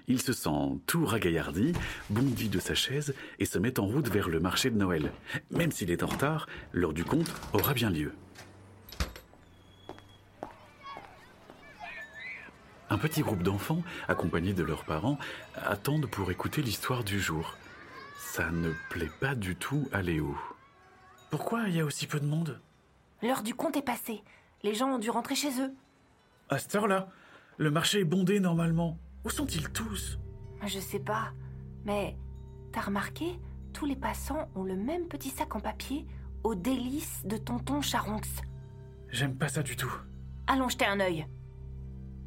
Il 0.09 0.23
se 0.23 0.33
sent 0.33 0.79
tout 0.87 1.05
ragaillardi, 1.05 1.73
bondit 2.11 2.49
de 2.49 2.61
sa 2.61 2.75
chaise 2.75 3.15
et 3.39 3.45
se 3.45 3.59
met 3.59 3.81
en 3.81 3.87
route 3.87 4.09
vers 4.09 4.29
le 4.29 4.39
marché 4.39 4.71
de 4.71 4.77
Noël. 4.77 5.11
Même 5.51 5.73
s'il 5.73 5.91
est 5.91 6.05
en 6.05 6.07
retard, 6.07 6.47
l'heure 6.73 6.93
du 6.93 7.05
conte 7.05 7.33
aura 7.53 7.75
bien 7.75 7.91
lieu. 7.91 8.13
Un 12.89 12.99
petit 12.99 13.23
groupe 13.23 13.43
d'enfants, 13.43 13.83
accompagnés 14.07 14.55
de 14.55 14.63
leurs 14.63 14.85
parents, 14.85 15.19
attendent 15.57 16.07
pour 16.07 16.31
écouter 16.31 16.63
l'histoire 16.63 17.03
du 17.03 17.21
jour. 17.21 17.57
Ça 18.17 18.51
ne 18.51 18.73
plaît 18.91 19.11
pas 19.21 19.35
du 19.35 19.57
tout 19.57 19.89
à 19.93 20.03
Léo. 20.03 20.37
Pourquoi 21.31 21.65
il 21.67 21.75
y 21.75 21.81
a 21.81 21.85
aussi 21.85 22.07
peu 22.07 22.21
de 22.21 22.27
monde? 22.27 22.61
L'heure 23.23 23.43
du 23.43 23.55
compte 23.55 23.77
est 23.77 23.83
passée. 23.83 24.23
Les 24.63 24.75
gens 24.75 24.95
ont 24.95 24.99
dû 24.99 25.11
rentrer 25.11 25.35
chez 25.35 25.61
eux. 25.61 25.73
À 26.49 26.59
cette 26.59 26.75
heure-là, 26.77 27.09
le 27.57 27.71
marché 27.71 28.01
est 28.01 28.05
bondé 28.05 28.39
normalement. 28.39 28.99
Où 29.25 29.31
sont-ils 29.31 29.69
tous? 29.71 30.19
Je 30.65 30.79
sais 30.79 31.01
pas. 31.01 31.33
Mais 31.85 32.17
t'as 32.73 32.83
remarqué 32.83 33.39
Tous 33.73 33.87
les 33.87 33.97
passants 33.97 34.49
ont 34.55 34.63
le 34.65 34.77
même 34.77 35.09
petit 35.09 35.31
sac 35.31 35.57
en 35.57 35.61
papier 35.61 36.07
aux 36.45 36.55
délices 36.55 37.23
de 37.25 37.37
tonton 37.37 37.83
Charonx. 37.83 38.29
J'aime 39.11 39.37
pas 39.37 39.49
ça 39.49 39.63
du 39.63 39.77
tout. 39.77 39.93
Allons 40.47 40.69
jeter 40.69 40.87
un 40.87 41.01
œil. 41.01 41.27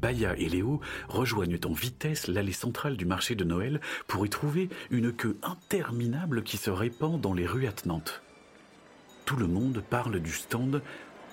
Baya 0.02 0.36
et 0.36 0.48
Léo 0.48 0.80
rejoignent 1.08 1.58
en 1.64 1.72
vitesse 1.72 2.28
l'allée 2.28 2.52
centrale 2.52 2.96
du 2.96 3.04
marché 3.04 3.34
de 3.34 3.44
Noël 3.44 3.80
pour 4.06 4.24
y 4.24 4.30
trouver 4.30 4.68
une 4.90 5.12
queue 5.12 5.38
interminable 5.42 6.42
qui 6.42 6.56
se 6.56 6.70
répand 6.70 7.20
dans 7.20 7.34
les 7.34 7.46
rues 7.46 7.66
attenantes. 7.66 8.22
Tout 9.24 9.36
le 9.36 9.46
monde 9.46 9.82
parle 9.88 10.20
du 10.20 10.32
stand 10.32 10.82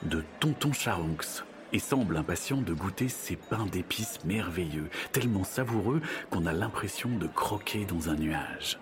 de 0.03 0.23
Tonton 0.39 0.73
Charonx 0.73 1.43
et 1.73 1.79
semble 1.79 2.17
impatient 2.17 2.61
de 2.61 2.73
goûter 2.73 3.09
ces 3.09 3.35
pains 3.35 3.65
d'épices 3.65 4.23
merveilleux, 4.25 4.89
tellement 5.11 5.43
savoureux 5.43 6.01
qu'on 6.29 6.45
a 6.45 6.53
l'impression 6.53 7.09
de 7.09 7.27
croquer 7.27 7.85
dans 7.85 8.09
un 8.09 8.15
nuage. 8.15 8.79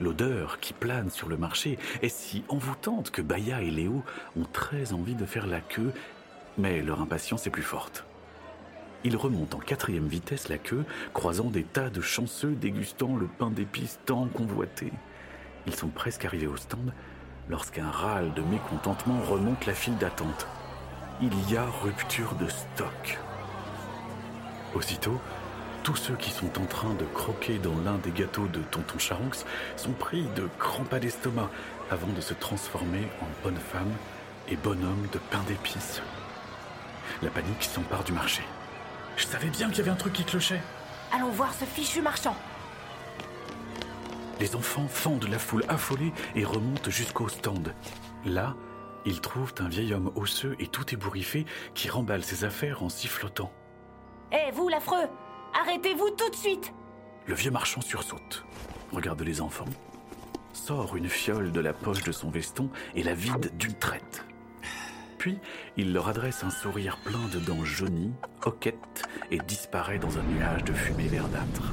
L'odeur 0.00 0.58
qui 0.60 0.72
plane 0.72 1.10
sur 1.10 1.28
le 1.28 1.36
marché 1.36 1.78
est 2.02 2.08
si 2.08 2.44
envoûtante 2.48 3.10
que 3.10 3.22
Baya 3.22 3.62
et 3.62 3.70
Léo 3.70 4.02
ont 4.36 4.46
très 4.52 4.92
envie 4.92 5.14
de 5.14 5.26
faire 5.26 5.46
la 5.46 5.60
queue, 5.60 5.92
mais 6.58 6.82
leur 6.82 7.00
impatience 7.00 7.46
est 7.46 7.50
plus 7.50 7.62
forte. 7.62 8.04
Ils 9.04 9.16
remontent 9.16 9.58
en 9.58 9.60
quatrième 9.60 10.06
vitesse 10.06 10.48
la 10.48 10.58
queue, 10.58 10.84
croisant 11.12 11.50
des 11.50 11.64
tas 11.64 11.90
de 11.90 12.00
chanceux 12.00 12.52
dégustant 12.52 13.16
le 13.16 13.26
pain 13.26 13.50
d'épices 13.50 13.98
tant 14.06 14.26
convoité. 14.28 14.92
Ils 15.66 15.74
sont 15.74 15.88
presque 15.88 16.24
arrivés 16.24 16.46
au 16.46 16.56
stand 16.56 16.92
lorsqu'un 17.48 17.90
râle 17.90 18.32
de 18.34 18.42
mécontentement 18.42 19.20
remonte 19.20 19.66
la 19.66 19.74
file 19.74 19.96
d'attente. 19.98 20.46
Il 21.24 21.52
y 21.52 21.56
a 21.56 21.64
rupture 21.64 22.34
de 22.34 22.48
stock. 22.48 23.20
Aussitôt, 24.74 25.20
tous 25.84 25.94
ceux 25.94 26.16
qui 26.16 26.30
sont 26.30 26.60
en 26.60 26.64
train 26.64 26.94
de 26.94 27.04
croquer 27.04 27.58
dans 27.58 27.76
l'un 27.84 27.98
des 27.98 28.10
gâteaux 28.10 28.48
de 28.48 28.58
Tonton 28.58 28.98
Charonx 28.98 29.44
sont 29.76 29.92
pris 29.92 30.24
de 30.34 30.48
grands 30.58 30.82
pas 30.82 30.98
d'estomac 30.98 31.48
avant 31.92 32.08
de 32.08 32.20
se 32.20 32.34
transformer 32.34 33.06
en 33.20 33.44
bonne 33.44 33.56
femme 33.56 33.92
et 34.48 34.56
bonhomme 34.56 35.06
de 35.12 35.20
pain 35.30 35.44
d'épices. 35.46 36.02
La 37.22 37.30
panique 37.30 37.62
s'empare 37.62 38.02
du 38.02 38.10
marché. 38.10 38.42
Je 39.16 39.24
savais 39.24 39.50
bien 39.50 39.68
qu'il 39.68 39.78
y 39.78 39.80
avait 39.82 39.90
un 39.90 39.96
truc 39.96 40.14
qui 40.14 40.24
clochait. 40.24 40.62
Allons 41.12 41.30
voir 41.30 41.54
ce 41.54 41.64
fichu 41.64 42.02
marchand. 42.02 42.34
Les 44.40 44.56
enfants 44.56 44.88
fendent 44.88 45.28
la 45.28 45.38
foule 45.38 45.64
affolée 45.68 46.12
et 46.34 46.44
remontent 46.44 46.90
jusqu'au 46.90 47.28
stand. 47.28 47.72
Là, 48.24 48.56
ils 49.04 49.20
trouvent 49.20 49.54
un 49.60 49.68
vieil 49.68 49.94
homme 49.94 50.12
osseux 50.14 50.56
et 50.58 50.66
tout 50.66 50.92
ébouriffé 50.92 51.44
qui 51.74 51.88
remballe 51.88 52.22
ses 52.22 52.44
affaires 52.44 52.82
en 52.82 52.88
sifflotant. 52.88 53.52
Hé, 54.30 54.50
vous, 54.52 54.68
l'affreux 54.68 55.08
Arrêtez-vous 55.60 56.10
tout 56.10 56.30
de 56.30 56.36
suite 56.36 56.72
Le 57.26 57.34
vieux 57.34 57.50
marchand 57.50 57.80
sursaute, 57.80 58.44
regarde 58.90 59.20
les 59.22 59.40
enfants, 59.40 59.66
sort 60.52 60.96
une 60.96 61.08
fiole 61.08 61.52
de 61.52 61.60
la 61.60 61.72
poche 61.72 62.02
de 62.04 62.12
son 62.12 62.30
veston 62.30 62.70
et 62.94 63.02
la 63.02 63.14
vide 63.14 63.56
d'une 63.58 63.74
traite. 63.74 64.24
Puis, 65.18 65.38
il 65.76 65.92
leur 65.92 66.08
adresse 66.08 66.42
un 66.42 66.50
sourire 66.50 66.98
plein 67.04 67.28
de 67.32 67.38
dents 67.38 67.64
jaunies, 67.64 68.12
hoquettes, 68.44 69.04
et 69.30 69.38
disparaît 69.38 69.98
dans 69.98 70.18
un 70.18 70.22
nuage 70.22 70.64
de 70.64 70.72
fumée 70.72 71.06
verdâtre. 71.06 71.72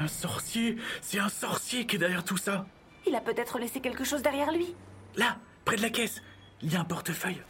Un 0.00 0.08
sorcier 0.08 0.76
C'est 1.00 1.18
un 1.18 1.28
sorcier 1.28 1.86
qui 1.86 1.96
est 1.96 1.98
derrière 1.98 2.24
tout 2.24 2.36
ça 2.36 2.66
Il 3.06 3.14
a 3.14 3.20
peut-être 3.20 3.58
laissé 3.58 3.80
quelque 3.80 4.04
chose 4.04 4.22
derrière 4.22 4.52
lui. 4.52 4.74
Là, 5.16 5.38
près 5.64 5.76
de 5.76 5.82
la 5.82 5.90
caisse, 5.90 6.22
il 6.62 6.72
y 6.72 6.76
a 6.76 6.80
un 6.80 6.84
portefeuille. 6.84 7.42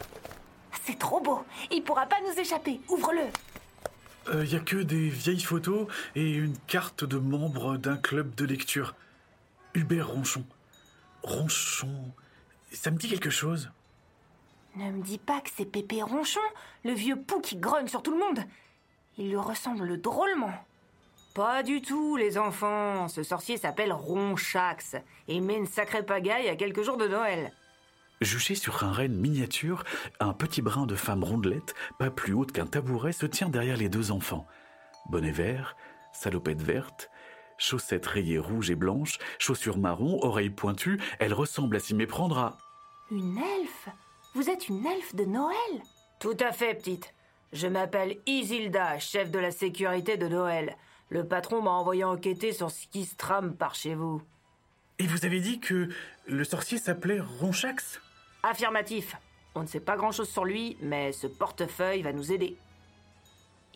C'est 0.85 0.99
trop 0.99 1.21
beau 1.21 1.45
Il 1.71 1.83
pourra 1.83 2.07
pas 2.07 2.21
nous 2.21 2.41
échapper. 2.41 2.81
Ouvre-le 2.89 3.27
Il 4.43 4.49
n'y 4.49 4.55
a 4.55 4.61
que 4.61 4.77
des 4.77 5.09
vieilles 5.09 5.41
photos 5.41 5.89
et 6.15 6.33
une 6.33 6.57
carte 6.67 7.05
de 7.05 7.19
membre 7.19 7.77
d'un 7.77 7.97
club 7.97 8.35
de 8.35 8.45
lecture. 8.45 8.95
Hubert 9.75 10.09
Ronchon. 10.09 10.45
Ronchon. 11.23 12.13
Ça 12.73 12.91
me 12.91 12.99
dit 12.99 13.09
quelque 13.09 13.31
chose. 13.31 13.71
Ne 14.77 14.93
me 14.93 15.03
dis 15.03 15.19
pas 15.19 15.41
que 15.41 15.51
c'est 15.55 15.65
Pépé 15.65 16.03
Ronchon, 16.03 16.41
le 16.85 16.93
vieux 16.93 17.17
pou 17.17 17.41
qui 17.41 17.57
grogne 17.57 17.89
sur 17.89 18.03
tout 18.03 18.13
le 18.13 18.19
monde. 18.19 18.45
Il 19.19 19.31
lui 19.31 19.37
ressemble 19.37 20.01
drôlement. 20.01 20.53
Pas 21.35 21.63
du 21.63 21.81
tout, 21.81 22.17
les 22.17 22.39
enfants. 22.39 23.09
Ce 23.09 23.23
sorcier 23.23 23.57
s'appelle 23.57 23.93
Ronchax 23.93 24.97
et 25.29 25.41
met 25.41 25.57
une 25.57 25.67
sacrée 25.67 26.05
pagaille 26.05 26.49
à 26.49 26.57
quelques 26.57 26.83
jours 26.83 26.97
de 26.97 27.09
Noël. 27.09 27.53
Juché 28.23 28.55
sur 28.55 28.83
un 28.83 28.93
renne 28.93 29.17
miniature, 29.17 29.85
un 30.21 30.33
petit 30.33 30.63
brin 30.63 30.87
de 30.87 30.95
femme 30.95 31.23
rondelette, 31.23 31.75
pas 31.99 32.11
plus 32.11 32.33
haute 32.33 32.53
qu'un 32.53 32.67
tabouret, 32.67 33.13
se 33.13 33.27
tient 33.27 33.51
derrière 33.51 33.77
les 33.77 33.91
deux 33.91 34.11
enfants. 34.11 34.47
Bonnet 35.11 35.33
vert, 35.33 35.77
salopette 36.13 36.63
verte, 36.63 37.11
chaussettes 37.59 38.07
rayées 38.07 38.39
rouges 38.39 38.71
et 38.71 38.75
blanches, 38.75 39.19
chaussures 39.39 39.79
marron, 39.79 40.19
oreilles 40.23 40.51
pointues, 40.51 40.99
elle 41.19 41.35
ressemble 41.35 41.77
à 41.77 41.81
s'y 41.81 41.95
méprendre 41.95 42.39
à... 42.39 42.59
Une 43.11 43.37
elfe? 43.37 43.89
Vous 44.35 44.49
êtes 44.49 44.69
une 44.69 44.87
elfe 44.87 45.15
de 45.15 45.25
Noël? 45.25 45.57
Tout 46.19 46.37
à 46.41 46.53
fait, 46.53 46.75
petite. 46.75 47.15
Je 47.53 47.67
m'appelle 47.67 48.17
Isilda, 48.27 48.99
chef 48.99 49.31
de 49.31 49.39
la 49.39 49.51
sécurité 49.51 50.17
de 50.17 50.27
Noël. 50.27 50.77
Le 51.11 51.27
patron 51.27 51.63
m'a 51.63 51.71
envoyé 51.71 52.03
enquêter 52.03 52.53
sur 52.53 52.71
ce 52.71 52.87
qui 52.89 53.05
se 53.05 53.15
trame 53.15 53.55
par 53.55 53.75
chez 53.75 53.95
vous. 53.95 54.23
Et 54.99 55.07
vous 55.07 55.25
avez 55.27 55.41
dit 55.41 55.61
que 55.61 55.89
le 56.27 56.45
sorcier 56.45 56.79
s'appelait 56.79 57.21
Ronchax? 57.21 58.01
Affirmatif. 58.43 59.17
On 59.55 59.63
ne 59.63 59.67
sait 59.67 59.81
pas 59.81 59.97
grand-chose 59.97 60.29
sur 60.29 60.45
lui, 60.45 60.77
mais 60.83 61.13
ce 61.13 61.27
portefeuille 61.27 62.03
va 62.03 62.13
nous 62.13 62.33
aider. 62.33 62.57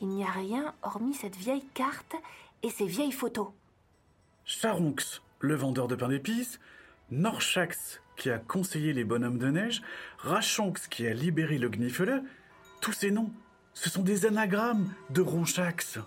Il 0.00 0.08
n'y 0.08 0.24
a 0.24 0.30
rien 0.30 0.74
hormis 0.82 1.14
cette 1.14 1.36
vieille 1.36 1.64
carte 1.74 2.16
et 2.62 2.70
ces 2.70 2.86
vieilles 2.86 3.12
photos. 3.12 3.48
Charonx, 4.44 5.22
le 5.40 5.54
vendeur 5.54 5.88
de 5.88 5.94
pain 5.94 6.08
d'épices, 6.08 6.60
Norchax, 7.10 8.00
qui 8.16 8.30
a 8.30 8.38
conseillé 8.38 8.92
les 8.92 9.04
bonhommes 9.04 9.38
de 9.38 9.48
neige, 9.50 9.82
Rachonx, 10.18 10.88
qui 10.88 11.06
a 11.06 11.14
libéré 11.14 11.58
le 11.58 11.68
Gnifele, 11.68 12.22
tous 12.80 12.92
ces 12.92 13.10
noms, 13.10 13.30
ce 13.74 13.88
sont 13.88 14.02
des 14.02 14.26
anagrammes 14.26 14.92
de 15.10 15.22
Ronchax. 15.22 15.98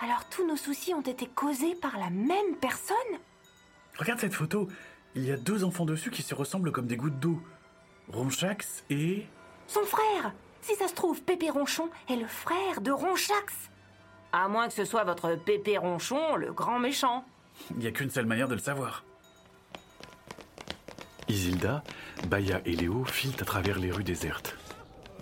Alors 0.00 0.28
tous 0.28 0.46
nos 0.46 0.56
soucis 0.56 0.94
ont 0.94 1.02
été 1.02 1.26
causés 1.26 1.74
par 1.74 1.98
la 1.98 2.10
même 2.10 2.56
personne? 2.60 2.96
Regarde 3.98 4.20
cette 4.20 4.34
photo. 4.34 4.68
il 5.14 5.24
y 5.24 5.30
a 5.30 5.36
deux 5.36 5.64
enfants 5.64 5.84
dessus 5.84 6.10
qui 6.10 6.22
se 6.22 6.34
ressemblent 6.34 6.72
comme 6.72 6.86
des 6.86 6.96
gouttes 6.96 7.20
d'eau. 7.20 7.40
Ronchax 8.12 8.84
et... 8.90 9.26
Son 9.66 9.84
frère 9.84 10.32
Si 10.62 10.74
ça 10.76 10.88
se 10.88 10.94
trouve, 10.94 11.22
Pépé 11.22 11.50
Ronchon 11.50 11.88
est 12.08 12.16
le 12.16 12.26
frère 12.26 12.80
de 12.80 12.90
Ronchax. 12.90 13.70
À 14.32 14.48
moins 14.48 14.68
que 14.68 14.74
ce 14.74 14.84
soit 14.84 15.04
votre 15.04 15.36
Pépé 15.36 15.78
Ronchon, 15.78 16.36
le 16.36 16.52
grand 16.52 16.78
méchant. 16.78 17.24
Il 17.70 17.78
n'y 17.78 17.86
a 17.86 17.92
qu'une 17.92 18.10
seule 18.10 18.26
manière 18.26 18.48
de 18.48 18.54
le 18.54 18.60
savoir. 18.60 19.04
Isilda, 21.28 21.82
Baya 22.28 22.60
et 22.64 22.76
Léo 22.76 23.04
filent 23.04 23.36
à 23.40 23.44
travers 23.44 23.78
les 23.78 23.90
rues 23.90 24.04
désertes. 24.04 24.56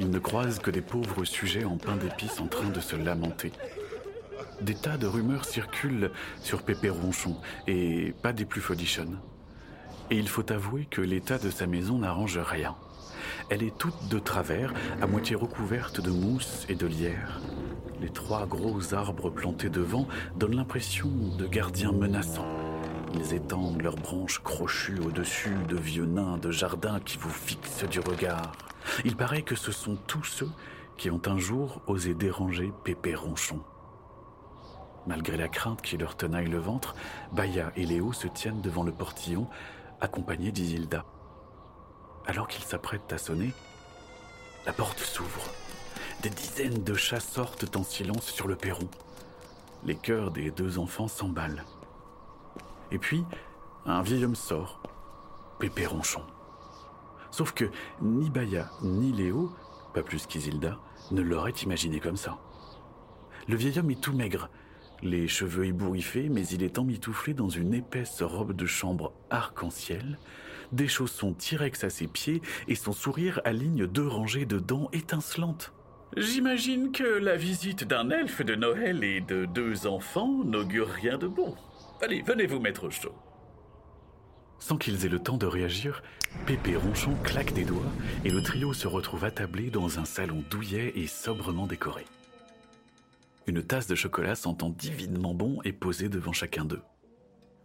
Ils 0.00 0.10
ne 0.10 0.18
croisent 0.18 0.58
que 0.58 0.70
des 0.70 0.80
pauvres 0.80 1.24
sujets 1.24 1.64
en 1.64 1.76
pain 1.76 1.96
d'épices 1.96 2.40
en 2.40 2.46
train 2.46 2.68
de 2.68 2.80
se 2.80 2.96
lamenter. 2.96 3.52
Des 4.60 4.74
tas 4.74 4.96
de 4.96 5.06
rumeurs 5.06 5.44
circulent 5.44 6.10
sur 6.40 6.62
Pépé 6.62 6.88
Ronchon, 6.88 7.40
et 7.66 8.14
pas 8.22 8.32
des 8.32 8.44
plus 8.44 8.60
folichonnes. 8.60 9.18
Et 10.12 10.16
il 10.16 10.28
faut 10.28 10.52
avouer 10.52 10.84
que 10.84 11.00
l'état 11.00 11.38
de 11.38 11.48
sa 11.48 11.66
maison 11.66 11.96
n'arrange 11.96 12.36
rien. 12.36 12.76
Elle 13.48 13.62
est 13.62 13.78
toute 13.78 14.08
de 14.10 14.18
travers, 14.18 14.74
à 15.00 15.06
moitié 15.06 15.34
recouverte 15.34 16.02
de 16.02 16.10
mousse 16.10 16.66
et 16.68 16.74
de 16.74 16.86
lierre. 16.86 17.40
Les 17.98 18.10
trois 18.10 18.44
gros 18.46 18.92
arbres 18.92 19.30
plantés 19.30 19.70
devant 19.70 20.06
donnent 20.36 20.56
l'impression 20.56 21.08
de 21.38 21.46
gardiens 21.46 21.92
menaçants. 21.92 22.44
Ils 23.14 23.32
étendent 23.32 23.80
leurs 23.80 23.96
branches 23.96 24.42
crochues 24.42 25.00
au-dessus 25.00 25.56
de 25.66 25.76
vieux 25.76 26.04
nains 26.04 26.36
de 26.36 26.50
jardin 26.50 27.00
qui 27.00 27.16
vous 27.16 27.30
fixent 27.30 27.88
du 27.88 28.00
regard. 28.00 28.52
Il 29.06 29.16
paraît 29.16 29.40
que 29.40 29.56
ce 29.56 29.72
sont 29.72 29.96
tous 30.06 30.24
ceux 30.24 30.50
qui 30.98 31.10
ont 31.10 31.22
un 31.24 31.38
jour 31.38 31.80
osé 31.86 32.12
déranger 32.12 32.70
Pépé 32.84 33.14
Ronchon. 33.14 33.60
Malgré 35.06 35.38
la 35.38 35.48
crainte 35.48 35.80
qui 35.80 35.96
leur 35.96 36.16
tenaille 36.16 36.48
le 36.48 36.58
ventre, 36.58 36.94
Baya 37.32 37.72
et 37.76 37.86
Léo 37.86 38.12
se 38.12 38.28
tiennent 38.28 38.60
devant 38.60 38.84
le 38.84 38.92
portillon, 38.92 39.48
accompagnés 40.02 40.50
d'Isilda. 40.50 41.04
Alors 42.26 42.48
qu'ils 42.48 42.64
s'apprêtent 42.64 43.12
à 43.12 43.18
sonner, 43.18 43.54
la 44.66 44.72
porte 44.72 44.98
s'ouvre. 44.98 45.44
Des 46.22 46.30
dizaines 46.30 46.82
de 46.82 46.94
chats 46.94 47.20
sortent 47.20 47.76
en 47.76 47.84
silence 47.84 48.26
sur 48.26 48.48
le 48.48 48.56
perron. 48.56 48.88
Les 49.84 49.96
cœurs 49.96 50.30
des 50.32 50.50
deux 50.50 50.78
enfants 50.78 51.08
s'emballent. 51.08 51.64
Et 52.90 52.98
puis, 52.98 53.24
un 53.86 54.02
vieil 54.02 54.24
homme 54.24 54.34
sort, 54.34 54.82
Pépé 55.58 55.86
Ronchon. 55.86 56.22
Sauf 57.30 57.52
que 57.52 57.70
ni 58.00 58.28
Baya 58.28 58.70
ni 58.82 59.12
Léo, 59.12 59.52
pas 59.94 60.02
plus 60.02 60.26
qu'Isilda, 60.26 60.78
ne 61.12 61.22
l'auraient 61.22 61.50
imaginé 61.50 62.00
comme 62.00 62.16
ça. 62.16 62.38
Le 63.48 63.56
vieil 63.56 63.78
homme 63.78 63.90
est 63.90 64.00
tout 64.00 64.12
maigre, 64.12 64.48
les 65.02 65.28
cheveux 65.28 65.66
ébouriffés, 65.66 66.28
mais 66.28 66.46
il 66.46 66.62
est 66.62 66.78
emmitouflé 66.78 67.34
dans 67.34 67.48
une 67.48 67.74
épaisse 67.74 68.22
robe 68.22 68.54
de 68.54 68.66
chambre 68.66 69.12
arc-en-ciel, 69.30 70.18
des 70.72 70.88
chaussons 70.88 71.34
T-Rex 71.34 71.84
à 71.84 71.90
ses 71.90 72.06
pieds 72.06 72.40
et 72.68 72.74
son 72.74 72.92
sourire 72.92 73.40
aligne 73.44 73.86
deux 73.86 74.06
rangées 74.06 74.46
de 74.46 74.58
dents 74.58 74.88
étincelantes. 74.92 75.72
J'imagine 76.16 76.92
que 76.92 77.02
la 77.02 77.36
visite 77.36 77.84
d'un 77.84 78.10
elfe 78.10 78.42
de 78.42 78.54
Noël 78.54 79.02
et 79.02 79.20
de 79.20 79.46
deux 79.46 79.86
enfants 79.86 80.44
n'augure 80.44 80.88
rien 80.88 81.18
de 81.18 81.26
bon. 81.26 81.54
Allez, 82.02 82.22
venez 82.22 82.46
vous 82.46 82.60
mettre 82.60 82.84
au 82.84 82.90
chaud. 82.90 83.14
Sans 84.58 84.76
qu'ils 84.76 85.04
aient 85.04 85.08
le 85.08 85.18
temps 85.18 85.38
de 85.38 85.46
réagir, 85.46 86.02
Pépé 86.46 86.76
Ronchon 86.76 87.16
claque 87.24 87.52
des 87.52 87.64
doigts 87.64 87.90
et 88.24 88.30
le 88.30 88.42
trio 88.42 88.72
se 88.72 88.86
retrouve 88.86 89.24
attablé 89.24 89.70
dans 89.70 89.98
un 89.98 90.04
salon 90.04 90.44
douillet 90.50 90.92
et 90.94 91.06
sobrement 91.06 91.66
décoré. 91.66 92.04
Une 93.46 93.62
tasse 93.62 93.88
de 93.88 93.94
chocolat 93.94 94.34
sentant 94.34 94.70
divinement 94.70 95.34
bon 95.34 95.60
est 95.62 95.72
posée 95.72 96.08
devant 96.08 96.32
chacun 96.32 96.64
d'eux. 96.64 96.82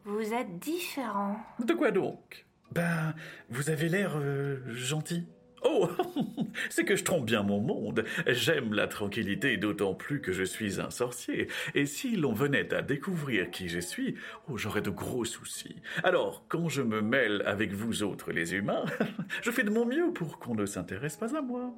Vous 0.05 0.34
êtes 0.34 0.57
différents. 0.60 1.38
De 1.63 1.74
quoi 1.74 1.91
donc? 1.91 2.46
Ben, 2.72 3.13
vous 3.50 3.69
avez 3.69 3.88
l'air 3.88 4.13
euh, 4.15 4.57
gentil. 4.74 5.27
Oh, 5.63 5.89
c'est 6.69 6.86
que 6.86 6.96
je 6.96 7.03
trompe 7.03 7.25
bien 7.25 7.43
mon 7.43 7.60
monde. 7.60 8.05
J'aime 8.25 8.74
la 8.74 8.88
tranquillité, 8.88 9.57
d'autant 9.57 9.93
plus 9.93 10.21
que 10.21 10.32
je 10.32 10.43
suis 10.43 10.80
un 10.80 10.89
sorcier. 10.89 11.47
Et 11.75 11.86
si 11.86 12.15
l'on 12.15 12.34
venait 12.34 12.73
à 12.73 12.82
découvrir 12.82 13.51
qui 13.51 13.67
je 13.67 13.80
suis, 13.80 14.15
oh, 14.49 14.58
j'aurais 14.58 14.82
de 14.82 14.89
gros 14.89 15.25
soucis. 15.25 15.75
Alors, 16.04 16.45
quand 16.47 16.69
je 16.69 16.82
me 16.82 17.01
mêle 17.01 17.43
avec 17.45 17.73
vous 17.73 18.04
autres 18.04 18.32
les 18.32 18.54
humains, 18.54 18.86
je 19.41 19.51
fais 19.51 19.63
de 19.63 19.69
mon 19.69 19.86
mieux 19.86 20.12
pour 20.13 20.39
qu'on 20.39 20.56
ne 20.56 20.65
s'intéresse 20.65 21.17
pas 21.17 21.36
à 21.36 21.41
moi. 21.41 21.73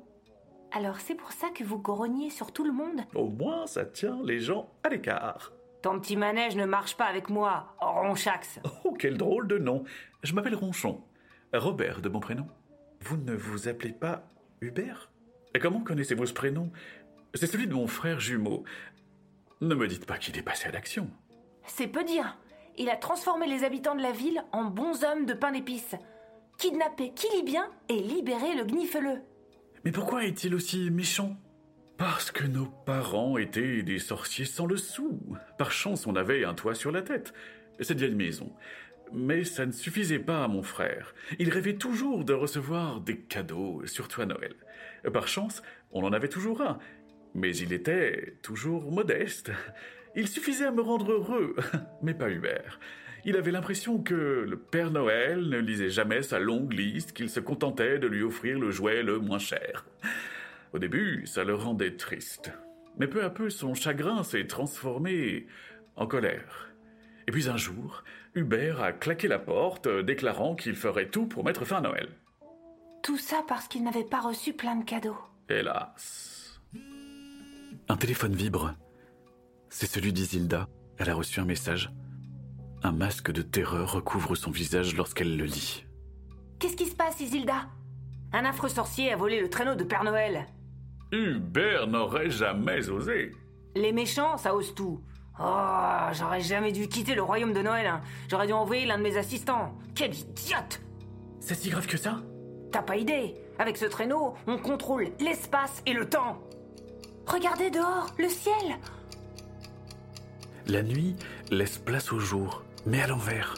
Alors 0.72 1.00
c'est 1.00 1.16
pour 1.16 1.32
ça 1.32 1.50
que 1.50 1.64
vous 1.64 1.80
grognez 1.80 2.30
sur 2.30 2.52
tout 2.52 2.64
le 2.64 2.72
monde? 2.72 3.02
Au 3.16 3.28
moins, 3.28 3.66
ça 3.66 3.86
tient 3.86 4.20
les 4.24 4.40
gens 4.40 4.70
à 4.84 4.90
l'écart. 4.90 5.52
Ton 5.82 6.00
petit 6.00 6.18
manège 6.18 6.56
ne 6.56 6.66
marche 6.66 6.98
pas 6.98 7.06
avec 7.06 7.30
moi, 7.30 7.76
Ronchax. 7.80 8.60
Oh, 8.84 8.94
quel 8.98 9.18
drôle 9.18 9.48
de 9.48 9.58
nom. 9.58 9.84
Je 10.24 10.34
m'appelle 10.34 10.56
Ronchon. 10.56 11.02
Robert 11.54 12.02
de 12.02 12.10
mon 12.10 12.20
prénom. 12.20 12.48
Vous 13.02 13.18
ne 13.18 13.34
vous 13.34 13.68
appelez 13.68 13.94
pas 13.94 14.24
Hubert? 14.62 15.10
Et 15.56 15.60
comment 15.60 15.82
connaissez-vous 15.82 16.26
ce 16.26 16.34
prénom? 16.34 16.72
C'est 17.34 17.48
celui 17.48 17.68
de 17.68 17.74
mon 17.74 17.88
frère 17.88 18.20
jumeau. 18.20 18.64
Ne 19.62 19.74
me 19.74 19.88
dites 19.88 20.06
pas 20.06 20.18
qu'il 20.18 20.38
est 20.38 20.44
passé 20.44 20.68
à 20.68 20.72
l'action. 20.72 21.10
C'est 21.66 21.88
peu 21.88 22.04
dire. 22.04 22.38
Il 22.78 22.90
a 22.90 22.96
transformé 22.96 23.48
les 23.48 23.64
habitants 23.64 23.96
de 23.96 24.02
la 24.02 24.12
ville 24.12 24.44
en 24.52 24.66
bons 24.66 25.04
hommes 25.04 25.26
de 25.26 25.34
pain 25.34 25.52
d'épices. 25.52 25.96
Kidnappé 26.58 27.12
Kilibien 27.14 27.70
et 27.88 28.02
libéré 28.02 28.54
le 28.56 28.66
Gniffeleux. 28.66 29.22
Mais 29.86 29.92
pourquoi 29.92 30.26
est-il 30.26 30.56
aussi 30.56 30.90
méchant? 30.90 31.38
Parce 31.98 32.32
que 32.32 32.46
nos 32.46 32.66
parents 32.66 33.38
étaient 33.38 33.84
des 33.84 34.00
sorciers 34.00 34.46
sans 34.46 34.66
le 34.66 34.78
sou. 34.78 35.20
Par 35.58 35.72
chance, 35.72 36.08
on 36.08 36.16
avait 36.16 36.46
un 36.46 36.54
toit 36.54 36.76
sur 36.76 36.92
la 36.92 37.02
tête. 37.02 37.34
Cette 37.80 38.00
vieille 38.00 38.16
maison. 38.16 38.54
Mais 39.12 39.44
ça 39.44 39.66
ne 39.66 39.72
suffisait 39.72 40.20
pas 40.20 40.44
à 40.44 40.48
mon 40.48 40.64
frère. 40.64 41.14
Il 41.40 41.50
rêvait 41.50 41.76
toujours 41.76 42.24
de 42.24 42.34
recevoir 42.34 43.02
des 43.02 43.18
cadeaux, 43.18 43.82
surtout 43.86 44.22
à 44.22 44.26
Noël. 44.26 44.56
Par 45.14 45.28
chance, 45.28 45.62
on 45.92 46.04
en 46.04 46.14
avait 46.14 46.30
toujours 46.30 46.62
un. 46.62 46.80
Mais 47.34 47.56
il 47.56 47.74
était 47.74 48.38
toujours 48.42 48.92
modeste. 48.92 49.52
Il 50.16 50.28
suffisait 50.28 50.66
à 50.66 50.72
me 50.72 50.82
rendre 50.82 51.12
heureux, 51.12 51.56
mais 52.02 52.14
pas 52.14 52.30
Hubert. 52.30 52.80
Il 53.26 53.36
avait 53.36 53.52
l'impression 53.52 54.02
que 54.02 54.46
le 54.48 54.58
Père 54.58 54.92
Noël 54.92 55.50
ne 55.50 55.58
lisait 55.58 55.90
jamais 55.90 56.22
sa 56.22 56.40
longue 56.40 56.74
liste, 56.74 57.14
qu'il 57.14 57.30
se 57.30 57.40
contentait 57.40 58.00
de 58.00 58.08
lui 58.08 58.24
offrir 58.24 58.60
le 58.60 58.72
jouet 58.72 59.04
le 59.04 59.20
moins 59.20 59.40
cher. 59.40 59.86
Au 60.74 60.80
début, 60.80 61.26
ça 61.26 61.44
le 61.44 61.56
rendait 61.56 61.96
triste. 61.96 62.52
Mais 62.98 63.08
peu 63.08 63.24
à 63.24 63.30
peu, 63.30 63.50
son 63.50 63.74
chagrin 63.74 64.24
s'est 64.24 64.48
transformé 64.48 65.48
en 65.96 66.08
colère. 66.08 66.70
Et 67.28 67.32
puis 67.32 67.50
un 67.50 67.58
jour, 67.58 68.04
Hubert 68.36 68.82
a 68.82 68.92
claqué 68.92 69.28
la 69.28 69.40
porte, 69.40 69.88
déclarant 69.88 70.56
qu'il 70.56 70.76
ferait 70.76 71.10
tout 71.10 71.26
pour 71.26 71.44
mettre 71.44 71.66
fin 71.66 71.78
à 71.78 71.82
Noël. 71.82 72.10
Tout 73.04 73.18
ça 73.18 73.44
parce 73.48 73.68
qu'il 73.68 73.84
n'avait 73.84 74.04
pas 74.04 74.20
reçu 74.22 74.54
plein 74.54 74.76
de 74.76 74.84
cadeaux. 74.84 75.18
Hélas. 75.50 76.62
Un 77.88 77.98
téléphone 77.98 78.36
vibre. 78.36 78.76
C'est 79.70 79.88
celui 79.88 80.14
d'Isilda. 80.14 80.68
Elle 80.98 81.10
a 81.10 81.16
reçu 81.16 81.40
un 81.40 81.46
message. 81.46 81.90
Un 82.84 82.92
masque 82.92 83.32
de 83.32 83.42
terreur 83.42 83.92
recouvre 83.94 84.36
son 84.36 84.52
visage 84.52 84.96
lorsqu'elle 84.96 85.38
le 85.38 85.46
lit. 85.46 85.84
Qu'est-ce 86.60 86.76
qui 86.76 86.86
se 86.86 86.96
passe, 86.96 87.20
Isilda? 87.20 87.68
Un 88.32 88.46
affreux 88.46 88.70
sorcier 88.70 89.12
a 89.12 89.18
volé 89.18 89.42
le 89.42 89.50
traîneau 89.50 89.76
de 89.76 89.84
Père 89.84 90.04
Noël. 90.04 90.48
Hubert 91.12 91.88
n'aurait 91.88 92.30
jamais 92.30 92.90
osé. 92.90 93.32
Les 93.76 93.92
méchants, 93.92 94.38
ça 94.38 94.56
ose 94.56 94.74
tout. 94.76 95.02
Oh, 95.42 96.08
j'aurais 96.14 96.42
jamais 96.42 96.72
dû 96.72 96.88
quitter 96.88 97.16
le 97.16 97.22
royaume 97.24 97.54
de 97.54 97.62
Noël. 97.62 97.88
hein. 97.88 98.02
J'aurais 98.30 98.48
dû 98.48 98.54
envoyer 98.54 98.86
l'un 98.86 98.98
de 98.98 99.04
mes 99.04 99.18
assistants. 99.18 99.78
Quel 99.96 100.14
idiote 100.14 100.82
C'est 101.40 101.56
si 101.56 101.70
grave 101.70 101.88
que 101.88 101.98
ça? 101.98 102.22
T'as 102.72 102.82
pas 102.84 102.98
idée 102.98 103.36
Avec 103.58 103.78
ce 103.78 103.86
traîneau, 103.86 104.36
on 104.48 104.58
contrôle 104.58 105.08
l'espace 105.20 105.82
et 105.86 105.94
le 105.94 106.08
temps. 106.08 106.40
Regardez 107.26 107.70
dehors, 107.72 108.08
le 108.18 108.28
ciel 108.30 108.78
La 110.68 110.84
nuit 110.84 111.16
laisse 111.52 111.78
place 111.78 112.12
au 112.12 112.20
jour, 112.20 112.64
mais 112.86 113.02
à 113.02 113.08
l'envers. 113.08 113.56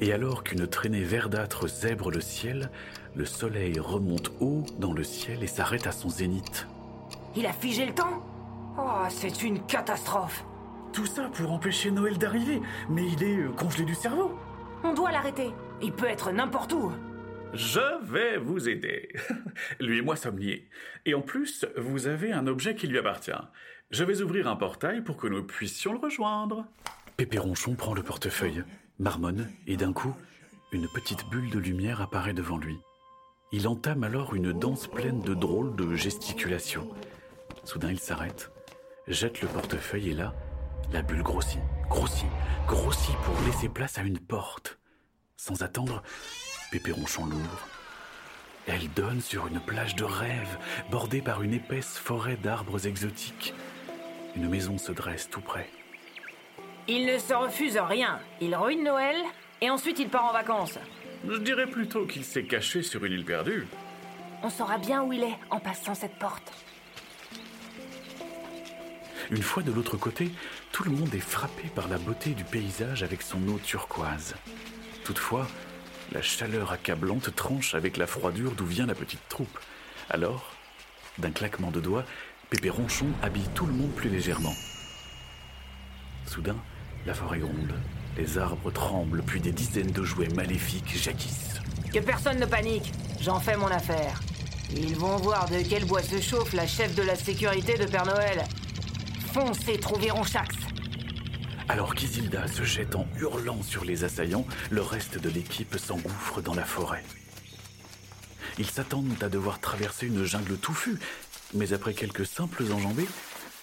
Et 0.00 0.12
alors 0.12 0.42
qu'une 0.44 0.66
traînée 0.66 1.04
verdâtre 1.04 1.68
zèbre 1.68 2.10
le 2.10 2.20
ciel, 2.20 2.70
le 3.14 3.24
soleil 3.24 3.78
remonte 3.78 4.32
haut 4.40 4.64
dans 4.78 4.92
le 4.92 5.04
ciel 5.04 5.42
et 5.42 5.46
s'arrête 5.46 5.86
à 5.86 5.92
son 5.92 6.08
zénith. 6.08 6.66
Il 7.36 7.46
a 7.46 7.52
figé 7.52 7.86
le 7.86 7.94
temps? 7.94 8.22
Oh, 8.78 9.04
c'est 9.10 9.42
une 9.42 9.64
catastrophe 9.66 10.44
Tout 10.92 11.06
ça 11.06 11.28
pour 11.34 11.52
empêcher 11.52 11.90
Noël 11.90 12.18
d'arriver, 12.18 12.60
mais 12.88 13.06
il 13.06 13.22
est 13.22 13.36
euh, 13.36 13.50
congelé 13.50 13.84
du 13.84 13.94
cerveau. 13.94 14.38
On 14.82 14.94
doit 14.94 15.12
l'arrêter. 15.12 15.50
Il 15.82 15.92
peut 15.92 16.06
être 16.06 16.32
n'importe 16.32 16.72
où. 16.72 16.90
Je 17.52 18.02
vais 18.10 18.38
vous 18.38 18.68
aider. 18.68 19.08
Lui 19.80 19.98
et 19.98 20.02
moi 20.02 20.16
sommes 20.16 20.38
liés. 20.38 20.68
Et 21.04 21.14
en 21.14 21.20
plus, 21.20 21.66
vous 21.76 22.06
avez 22.06 22.32
un 22.32 22.46
objet 22.46 22.74
qui 22.74 22.86
lui 22.86 22.98
appartient. 22.98 23.30
Je 23.90 24.04
vais 24.04 24.22
ouvrir 24.22 24.48
un 24.48 24.56
portail 24.56 25.02
pour 25.02 25.18
que 25.18 25.26
nous 25.26 25.44
puissions 25.44 25.92
le 25.92 25.98
rejoindre. 25.98 26.66
Pépé 27.16 27.38
Ronchon 27.38 27.74
prend 27.74 27.94
le 27.94 28.02
portefeuille, 28.02 28.64
marmonne, 28.98 29.50
et 29.66 29.76
d'un 29.76 29.92
coup, 29.92 30.14
une 30.72 30.88
petite 30.88 31.28
bulle 31.28 31.50
de 31.50 31.58
lumière 31.58 32.00
apparaît 32.00 32.32
devant 32.32 32.56
lui. 32.56 32.78
Il 33.52 33.68
entame 33.68 34.02
alors 34.02 34.34
une 34.34 34.52
danse 34.52 34.86
pleine 34.86 35.20
de 35.20 35.34
drôles 35.34 35.76
de 35.76 35.94
gesticulations. 35.94 36.88
Soudain, 37.64 37.90
il 37.90 38.00
s'arrête, 38.00 38.50
jette 39.08 39.42
le 39.42 39.48
portefeuille 39.48 40.10
et 40.10 40.14
là, 40.14 40.34
la 40.90 41.02
bulle 41.02 41.22
grossit, 41.22 41.60
grossit, 41.88 42.30
grossit 42.66 43.16
pour 43.24 43.38
laisser 43.42 43.68
place 43.68 43.98
à 43.98 44.02
une 44.02 44.18
porte. 44.18 44.78
Sans 45.36 45.62
attendre, 45.62 46.02
Pépé 46.70 46.92
Ronchon 46.92 47.26
l'ouvre. 47.26 47.68
Elle 48.66 48.88
donne 48.94 49.20
sur 49.20 49.48
une 49.48 49.60
plage 49.60 49.96
de 49.96 50.04
rêve, 50.04 50.58
bordée 50.90 51.20
par 51.20 51.42
une 51.42 51.52
épaisse 51.52 51.98
forêt 51.98 52.36
d'arbres 52.36 52.86
exotiques. 52.86 53.54
Une 54.34 54.48
maison 54.48 54.78
se 54.78 54.92
dresse 54.92 55.28
tout 55.28 55.40
près. 55.40 55.68
Il 56.88 57.06
ne 57.06 57.18
se 57.18 57.32
refuse 57.32 57.78
rien. 57.78 58.18
Il 58.40 58.54
ruine 58.56 58.82
Noël 58.82 59.16
et 59.60 59.70
ensuite 59.70 59.98
il 59.98 60.08
part 60.08 60.24
en 60.24 60.32
vacances. 60.32 60.78
Je 61.28 61.36
dirais 61.36 61.68
plutôt 61.68 62.06
qu'il 62.06 62.24
s'est 62.24 62.44
caché 62.44 62.82
sur 62.82 63.04
une 63.04 63.12
île 63.12 63.24
perdue. 63.24 63.66
On 64.42 64.50
saura 64.50 64.78
bien 64.78 65.02
où 65.04 65.12
il 65.12 65.22
est 65.22 65.38
en 65.50 65.60
passant 65.60 65.94
cette 65.94 66.18
porte. 66.18 66.52
Une 69.30 69.42
fois 69.42 69.62
de 69.62 69.70
l'autre 69.70 69.96
côté, 69.96 70.32
tout 70.72 70.82
le 70.82 70.90
monde 70.90 71.14
est 71.14 71.20
frappé 71.20 71.68
par 71.74 71.86
la 71.88 71.96
beauté 71.98 72.30
du 72.30 72.44
paysage 72.44 73.04
avec 73.04 73.22
son 73.22 73.46
eau 73.48 73.58
turquoise. 73.58 74.34
Toutefois, 75.04 75.46
la 76.10 76.22
chaleur 76.22 76.72
accablante 76.72 77.34
tranche 77.34 77.74
avec 77.74 77.96
la 77.96 78.08
froidure 78.08 78.52
d'où 78.52 78.66
vient 78.66 78.86
la 78.86 78.94
petite 78.94 79.26
troupe. 79.28 79.58
Alors, 80.10 80.52
d'un 81.18 81.30
claquement 81.30 81.70
de 81.70 81.80
doigts, 81.80 82.04
Pépé 82.50 82.68
Ronchon 82.68 83.06
habille 83.22 83.48
tout 83.54 83.64
le 83.64 83.72
monde 83.72 83.94
plus 83.94 84.10
légèrement. 84.10 84.54
Soudain, 86.32 86.56
la 87.04 87.12
forêt 87.12 87.40
gronde. 87.40 87.74
Les 88.16 88.38
arbres 88.38 88.70
tremblent, 88.70 89.22
puis 89.22 89.38
des 89.38 89.52
dizaines 89.52 89.90
de 89.90 90.02
jouets 90.02 90.30
maléfiques 90.30 90.96
jaquissent. 90.96 91.60
Que 91.92 91.98
personne 91.98 92.40
ne 92.40 92.46
panique. 92.46 92.90
J'en 93.20 93.38
fais 93.38 93.54
mon 93.54 93.66
affaire. 93.66 94.18
Ils 94.74 94.96
vont 94.96 95.16
voir 95.18 95.46
de 95.50 95.60
quel 95.68 95.84
bois 95.84 96.02
se 96.02 96.22
chauffe 96.22 96.54
la 96.54 96.66
chef 96.66 96.94
de 96.94 97.02
la 97.02 97.16
sécurité 97.16 97.76
de 97.76 97.84
Père 97.84 98.06
Noël. 98.06 98.44
Foncez 99.34 99.78
trouver 99.78 100.10
Ronchax. 100.10 100.56
Alors 101.68 101.94
qu'Isilda 101.94 102.48
se 102.48 102.62
jette 102.62 102.96
en 102.96 103.06
hurlant 103.18 103.62
sur 103.62 103.84
les 103.84 104.04
assaillants, 104.04 104.46
le 104.70 104.80
reste 104.80 105.18
de 105.18 105.28
l'équipe 105.28 105.76
s'engouffre 105.76 106.40
dans 106.40 106.54
la 106.54 106.64
forêt. 106.64 107.04
Ils 108.58 108.70
s'attendent 108.70 109.22
à 109.22 109.28
devoir 109.28 109.60
traverser 109.60 110.06
une 110.06 110.24
jungle 110.24 110.56
touffue, 110.56 110.98
mais 111.52 111.74
après 111.74 111.92
quelques 111.92 112.24
simples 112.24 112.64
enjambées, 112.72 113.08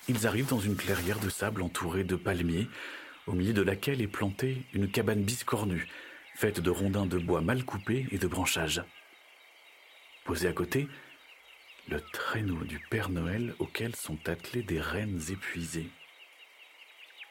ils 0.10 0.26
arrivent 0.26 0.50
dans 0.50 0.60
une 0.60 0.76
clairière 0.76 1.19
de 1.19 1.30
sable 1.30 1.62
entourée 1.62 2.04
de 2.04 2.15
palmiers, 2.15 2.67
au 3.28 3.34
milieu 3.34 3.54
de 3.54 3.62
laquelle 3.62 4.02
est 4.02 4.08
plantée 4.08 4.63
une 4.74 4.89
cabane 4.89 5.22
biscornue, 5.22 5.88
faite 6.36 6.60
de 6.60 6.72
rondins 6.72 7.06
de 7.06 7.19
bois 7.19 7.41
mal 7.41 7.63
coupés 7.63 8.08
et 8.12 8.17
de 8.17 8.28
branchages. 8.28 8.82
Posé 10.26 10.48
à 10.48 10.54
côté, 10.54 10.88
le 11.89 12.02
traîneau 12.02 12.63
du 12.63 12.80
Père 12.89 13.10
Noël 13.10 13.54
auquel 13.60 13.95
sont 13.95 14.17
attelées 14.28 14.63
des 14.63 14.82
reines 14.82 15.22
épuisées. 15.30 15.89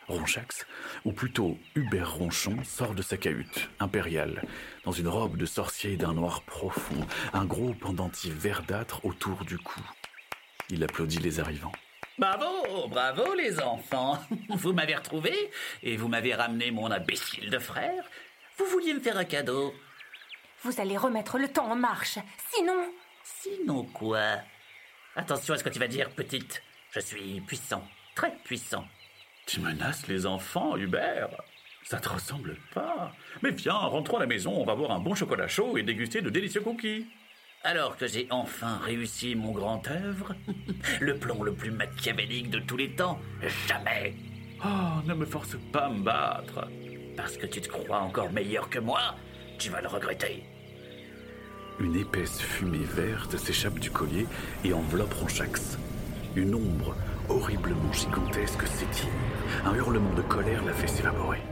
Ronchax, 0.06 0.64
ou 1.04 1.12
plutôt 1.12 1.58
Hubert 1.74 2.14
Ronchon, 2.14 2.62
sort 2.64 2.94
de 2.94 3.02
sa 3.02 3.16
cahute, 3.16 3.70
impériale, 3.80 4.42
dans 4.84 4.92
une 4.92 5.08
robe 5.08 5.36
de 5.36 5.46
sorcier 5.46 5.96
d'un 5.96 6.14
noir 6.14 6.42
profond, 6.42 7.06
un 7.32 7.44
gros 7.44 7.74
pendentif 7.74 8.32
verdâtre 8.34 9.04
autour 9.04 9.44
du 9.44 9.58
cou. 9.58 9.80
Il 10.70 10.84
applaudit 10.84 11.18
les 11.18 11.40
arrivants. 11.40 11.72
Bravo, 12.18 12.88
bravo 12.88 13.34
les 13.34 13.60
enfants. 13.60 14.18
Vous 14.48 14.72
m'avez 14.72 14.96
retrouvé 14.96 15.32
et 15.84 15.96
vous 15.96 16.08
m'avez 16.08 16.34
ramené 16.34 16.72
mon 16.72 16.90
imbécile 16.90 17.48
de 17.48 17.60
frère. 17.60 18.04
Vous 18.56 18.64
vouliez 18.64 18.92
me 18.92 18.98
faire 18.98 19.16
un 19.16 19.24
cadeau. 19.24 19.72
Vous 20.64 20.80
allez 20.80 20.96
remettre 20.96 21.38
le 21.38 21.46
temps 21.46 21.70
en 21.70 21.76
marche. 21.76 22.18
Sinon... 22.52 22.92
Sinon 23.22 23.84
quoi? 23.84 24.38
Attention 25.14 25.54
à 25.54 25.58
ce 25.58 25.64
que 25.64 25.68
tu 25.68 25.78
vas 25.78 25.86
dire, 25.86 26.10
petite. 26.10 26.60
Je 26.90 26.98
suis 26.98 27.40
puissant, 27.42 27.86
très 28.16 28.34
puissant. 28.44 28.84
Tu 29.46 29.60
menaces 29.60 30.08
les 30.08 30.26
enfants, 30.26 30.76
Hubert 30.76 31.30
Ça 31.84 32.00
te 32.00 32.08
ressemble 32.08 32.56
pas. 32.74 33.12
Mais 33.42 33.52
viens, 33.52 33.74
rentrons 33.74 34.16
à 34.16 34.20
la 34.20 34.26
maison, 34.26 34.52
on 34.60 34.64
va 34.64 34.74
boire 34.74 34.90
un 34.90 34.98
bon 34.98 35.14
chocolat 35.14 35.46
chaud 35.46 35.78
et 35.78 35.84
déguster 35.84 36.20
de 36.20 36.30
délicieux 36.30 36.62
cookies. 36.62 37.06
Alors 37.64 37.96
que 37.96 38.06
j'ai 38.06 38.28
enfin 38.30 38.78
réussi 38.78 39.34
mon 39.34 39.50
grand 39.50 39.86
œuvre, 39.88 40.34
le 41.00 41.16
plan 41.16 41.42
le 41.42 41.52
plus 41.52 41.72
machiavélique 41.72 42.50
de 42.50 42.60
tous 42.60 42.76
les 42.76 42.90
temps, 42.90 43.18
jamais. 43.66 44.14
Oh, 44.64 45.02
ne 45.06 45.14
me 45.14 45.26
force 45.26 45.56
pas 45.72 45.86
à 45.86 45.88
me 45.88 46.02
battre. 46.02 46.68
Parce 47.16 47.36
que 47.36 47.46
tu 47.46 47.60
te 47.60 47.68
crois 47.68 47.98
encore 47.98 48.30
meilleur 48.32 48.70
que 48.70 48.78
moi, 48.78 49.16
tu 49.58 49.70
vas 49.70 49.80
le 49.80 49.88
regretter. 49.88 50.44
Une 51.80 51.96
épaisse 51.96 52.40
fumée 52.40 52.84
verte 52.84 53.36
s'échappe 53.36 53.78
du 53.78 53.90
collier 53.90 54.26
et 54.64 54.72
enveloppe 54.72 55.14
Ronchax. 55.14 55.78
Une 56.36 56.54
ombre 56.54 56.94
horriblement 57.28 57.92
gigantesque 57.92 58.66
s'étire. 58.66 59.10
Un 59.64 59.74
hurlement 59.74 60.14
de 60.14 60.22
colère 60.22 60.64
la 60.64 60.72
fait 60.72 60.86
s'évaporer. 60.86 61.42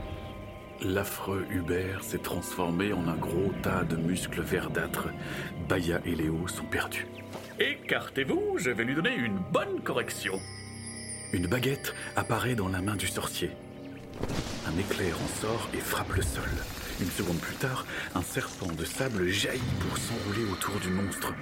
L'affreux 0.81 1.45
Hubert 1.49 2.03
s'est 2.03 2.19
transformé 2.19 2.93
en 2.93 3.07
un 3.07 3.15
gros 3.15 3.51
tas 3.63 3.83
de 3.83 3.95
muscles 3.95 4.41
verdâtres. 4.41 5.07
Baya 5.67 5.99
et 6.05 6.13
Léo 6.13 6.47
sont 6.47 6.65
perdus. 6.65 7.07
Écartez-vous, 7.59 8.57
je 8.57 8.69
vais 8.69 8.83
lui 8.83 8.93
donner 8.93 9.15
une 9.15 9.39
bonne 9.51 9.81
correction. 9.83 10.39
Une 11.33 11.47
baguette 11.47 11.95
apparaît 12.15 12.53
dans 12.53 12.67
la 12.67 12.81
main 12.81 12.95
du 12.95 13.07
sorcier. 13.07 13.49
Un 14.67 14.77
éclair 14.77 15.15
en 15.19 15.41
sort 15.41 15.67
et 15.73 15.79
frappe 15.79 16.13
le 16.13 16.21
sol. 16.21 16.49
Une 17.01 17.09
seconde 17.09 17.39
plus 17.39 17.55
tard, 17.55 17.85
un 18.13 18.21
serpent 18.21 18.71
de 18.71 18.85
sable 18.85 19.27
jaillit 19.29 19.61
pour 19.79 19.97
s'enrouler 19.97 20.51
autour 20.51 20.79
du 20.79 20.89
monstre. 20.89 21.33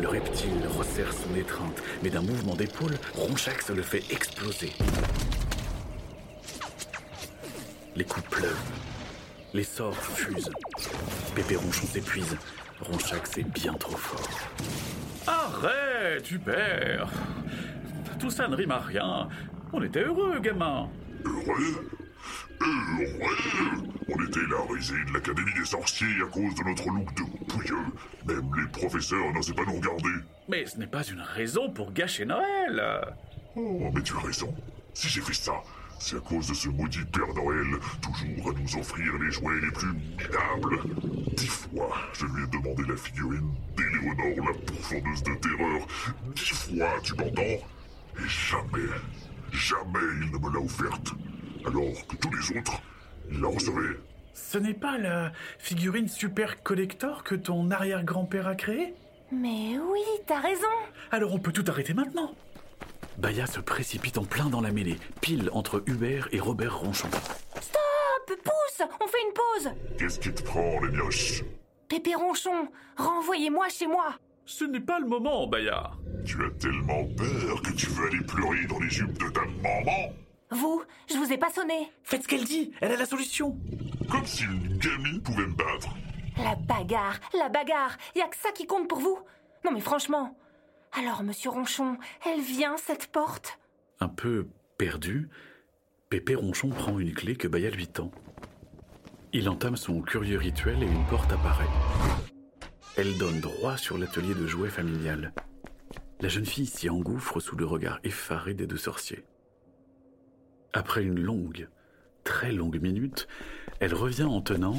Le 0.00 0.08
reptile 0.08 0.66
resserre 0.76 1.12
son 1.12 1.34
étreinte, 1.36 1.82
mais 2.02 2.10
d'un 2.10 2.22
mouvement 2.22 2.56
d'épaule, 2.56 2.98
Ronchax 3.14 3.70
le 3.70 3.82
fait 3.82 4.02
exploser. 4.10 4.72
Les 7.98 8.04
coups 8.04 8.28
pleuvent. 8.30 8.70
Les 9.52 9.64
sorts 9.64 9.96
fusent. 9.96 10.52
Pépé 11.34 11.56
Ronchon 11.56 11.84
s'épuise. 11.84 12.36
Ronchax 12.80 13.38
est 13.38 13.52
bien 13.52 13.74
trop 13.74 13.96
fort. 13.96 14.38
Arrête, 15.26 16.30
Hubert 16.30 17.10
Tout 18.20 18.30
ça 18.30 18.46
ne 18.46 18.54
rime 18.54 18.70
à 18.70 18.78
rien. 18.78 19.28
On 19.72 19.82
était 19.82 20.04
heureux, 20.04 20.38
gamin. 20.38 20.88
Heureux? 21.24 21.90
Heureux? 22.60 23.82
On 24.08 24.26
était 24.26 24.46
la 24.48 24.72
risée 24.72 25.04
de 25.08 25.14
l'Académie 25.14 25.54
des 25.58 25.64
sorciers 25.64 26.22
à 26.22 26.30
cause 26.30 26.54
de 26.54 26.68
notre 26.68 26.88
look 26.90 27.12
de 27.16 27.44
pouilleux. 27.46 27.84
Même 28.28 28.48
les 28.56 28.68
professeurs 28.70 29.32
n'osaient 29.32 29.54
pas 29.54 29.64
nous 29.64 29.74
regarder. 29.80 30.24
Mais 30.48 30.66
ce 30.66 30.78
n'est 30.78 30.86
pas 30.86 31.02
une 31.02 31.20
raison 31.20 31.68
pour 31.72 31.92
gâcher 31.92 32.26
Noël. 32.26 32.80
Oh, 33.56 33.90
mais 33.92 34.02
tu 34.02 34.14
as 34.14 34.20
raison. 34.20 34.54
Si 34.94 35.08
j'ai 35.08 35.20
fait 35.20 35.34
ça, 35.34 35.54
c'est 35.98 36.16
à 36.16 36.20
cause 36.20 36.48
de 36.48 36.54
ce 36.54 36.68
maudit 36.68 37.04
Père 37.12 37.34
Noël, 37.34 37.66
toujours 38.00 38.50
à 38.50 38.60
nous 38.60 38.76
offrir 38.78 39.18
les 39.18 39.30
jouets 39.30 39.60
les 39.60 39.70
plus 39.70 39.88
minables. 39.88 40.80
Dix 41.36 41.48
fois, 41.48 41.96
je 42.12 42.26
lui 42.26 42.44
ai 42.44 42.46
demandé 42.46 42.82
la 42.88 42.96
figurine 42.96 43.50
d'Éléonore, 43.76 44.48
la 44.48 44.58
pourfendeuse 44.66 45.22
de 45.22 45.34
terreur. 45.34 45.86
Dix 46.34 46.52
fois, 46.52 46.88
tu 47.02 47.14
m'entends? 47.14 47.42
Et 47.42 48.28
jamais, 48.28 48.88
jamais 49.52 49.98
il 50.22 50.30
ne 50.30 50.38
me 50.38 50.52
l'a 50.52 50.60
offerte. 50.60 51.12
Alors 51.66 52.06
que 52.06 52.16
tous 52.16 52.30
les 52.30 52.58
autres, 52.58 52.80
il 53.30 53.40
la 53.40 53.48
recevaient. 53.48 53.98
Ce 54.34 54.58
n'est 54.58 54.74
pas 54.74 54.98
la 54.98 55.32
figurine 55.58 56.08
super 56.08 56.62
collector 56.62 57.24
que 57.24 57.34
ton 57.34 57.70
arrière-grand-père 57.70 58.46
a 58.46 58.54
créée? 58.54 58.94
Mais 59.30 59.78
oui, 59.78 60.00
t'as 60.26 60.40
raison. 60.40 60.66
Alors 61.10 61.34
on 61.34 61.38
peut 61.38 61.52
tout 61.52 61.64
arrêter 61.68 61.92
maintenant. 61.92 62.34
Baya 63.18 63.46
se 63.46 63.58
précipite 63.58 64.16
en 64.16 64.24
plein 64.24 64.48
dans 64.48 64.60
la 64.60 64.70
mêlée, 64.70 64.96
pile 65.20 65.50
entre 65.52 65.82
Hubert 65.86 66.28
et 66.30 66.38
Robert 66.38 66.78
Ronchon. 66.78 67.08
Stop 67.60 68.38
Pousse 68.44 68.86
On 69.00 69.08
fait 69.08 69.18
une 69.26 69.32
pause 69.34 69.72
Qu'est-ce 69.98 70.20
qui 70.20 70.32
te 70.32 70.42
prend, 70.42 70.78
les 70.80 70.90
mioches? 70.92 71.42
Pépé 71.88 72.14
Ronchon, 72.14 72.68
renvoyez-moi 72.96 73.68
chez 73.70 73.88
moi 73.88 74.14
Ce 74.46 74.64
n'est 74.64 74.78
pas 74.78 75.00
le 75.00 75.06
moment, 75.08 75.48
Baya. 75.48 75.90
Tu 76.24 76.36
as 76.44 76.50
tellement 76.60 77.04
peur 77.16 77.60
que 77.62 77.72
tu 77.72 77.86
veux 77.86 78.06
aller 78.06 78.20
pleurer 78.24 78.66
dans 78.66 78.78
les 78.78 78.90
jupes 78.90 79.18
de 79.18 79.28
ta 79.30 79.40
maman 79.40 80.12
Vous, 80.52 80.84
je 81.10 81.16
vous 81.16 81.32
ai 81.32 81.38
pas 81.38 81.50
sonné. 81.50 81.90
Faites 82.04 82.22
ce 82.22 82.28
qu'elle 82.28 82.44
dit, 82.44 82.70
elle 82.80 82.92
a 82.92 82.96
la 82.96 83.06
solution. 83.06 83.58
Comme 84.08 84.26
si 84.26 84.44
une 84.44 84.78
gamine 84.78 85.20
pouvait 85.22 85.46
me 85.46 85.54
battre. 85.54 85.88
La 86.36 86.54
bagarre, 86.54 87.18
la 87.36 87.48
bagarre, 87.48 87.98
y 88.14 88.20
a 88.20 88.28
que 88.28 88.36
ça 88.36 88.52
qui 88.52 88.66
compte 88.66 88.88
pour 88.88 89.00
vous? 89.00 89.18
Non 89.64 89.72
mais 89.72 89.80
franchement. 89.80 90.36
Alors, 90.92 91.22
monsieur 91.22 91.50
Ronchon, 91.50 91.96
elle 92.26 92.40
vient, 92.40 92.76
cette 92.76 93.08
porte? 93.08 93.58
Un 94.00 94.08
peu 94.08 94.48
perdu, 94.78 95.28
Pépé 96.08 96.34
Ronchon 96.34 96.70
prend 96.70 96.98
une 96.98 97.12
clé 97.14 97.36
que 97.36 97.48
Baya 97.48 97.70
lui 97.70 97.86
tend. 97.86 98.10
Il 99.32 99.48
entame 99.48 99.76
son 99.76 100.00
curieux 100.00 100.38
rituel 100.38 100.82
et 100.82 100.86
une 100.86 101.06
porte 101.06 101.30
apparaît. 101.32 101.68
Elle 102.96 103.18
donne 103.18 103.40
droit 103.40 103.76
sur 103.76 103.98
l'atelier 103.98 104.34
de 104.34 104.46
jouets 104.46 104.70
familial. 104.70 105.32
La 106.20 106.28
jeune 106.28 106.46
fille 106.46 106.66
s'y 106.66 106.88
engouffre 106.88 107.38
sous 107.38 107.54
le 107.56 107.66
regard 107.66 108.00
effaré 108.02 108.54
des 108.54 108.66
deux 108.66 108.78
sorciers. 108.78 109.24
Après 110.72 111.04
une 111.04 111.20
longue, 111.20 111.68
très 112.24 112.52
longue 112.52 112.80
minute, 112.80 113.28
elle 113.80 113.94
revient 113.94 114.24
en 114.24 114.40
tenant 114.40 114.76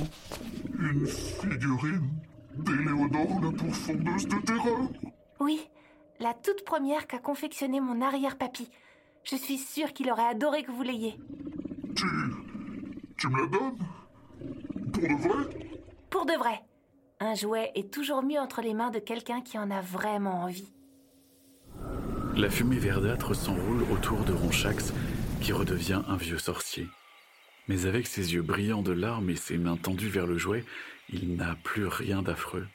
Une 0.77 1.05
figurine 1.07 2.09
d'Éléonore, 2.55 3.41
la 3.41 3.51
pourfendeuse 3.51 4.27
de 4.27 4.45
terreur 4.45 4.79
Oui, 5.39 5.61
la 6.19 6.33
toute 6.33 6.63
première 6.65 7.07
qu'a 7.07 7.19
confectionné 7.19 7.79
mon 7.79 8.01
arrière-papy. 8.01 8.69
Je 9.23 9.35
suis 9.35 9.57
sûre 9.57 9.93
qu'il 9.93 10.11
aurait 10.11 10.27
adoré 10.27 10.63
que 10.63 10.71
vous 10.71 10.83
l'ayez. 10.83 11.19
Tu. 11.95 12.05
Tu 13.17 13.27
me 13.27 13.41
la 13.41 13.47
donnes? 13.47 13.77
Pour 14.93 15.03
de 15.03 15.13
vrai? 15.15 15.67
Pour 16.09 16.25
de 16.25 16.33
vrai. 16.33 16.61
Un 17.19 17.35
jouet 17.35 17.71
est 17.75 17.93
toujours 17.93 18.23
mieux 18.23 18.39
entre 18.39 18.61
les 18.61 18.73
mains 18.73 18.91
de 18.91 18.99
quelqu'un 18.99 19.41
qui 19.41 19.57
en 19.57 19.71
a 19.71 19.81
vraiment 19.81 20.43
envie. 20.43 20.71
La 22.35 22.49
fumée 22.49 22.79
verdâtre 22.79 23.35
s'enroule 23.35 23.83
autour 23.91 24.23
de 24.23 24.31
Ronchax, 24.31 24.93
qui 25.41 25.51
redevient 25.51 26.01
un 26.07 26.15
vieux 26.15 26.37
sorcier. 26.37 26.87
Mais 27.67 27.85
avec 27.85 28.07
ses 28.07 28.33
yeux 28.33 28.41
brillants 28.41 28.81
de 28.81 28.93
larmes 28.93 29.29
et 29.29 29.35
ses 29.35 29.57
mains 29.57 29.77
tendues 29.77 30.07
vers 30.09 30.27
le 30.27 30.37
jouet, 30.37 30.63
il 31.09 31.35
n'a 31.35 31.55
plus 31.63 31.87
rien 31.87 32.21
d'affreux. 32.21 32.67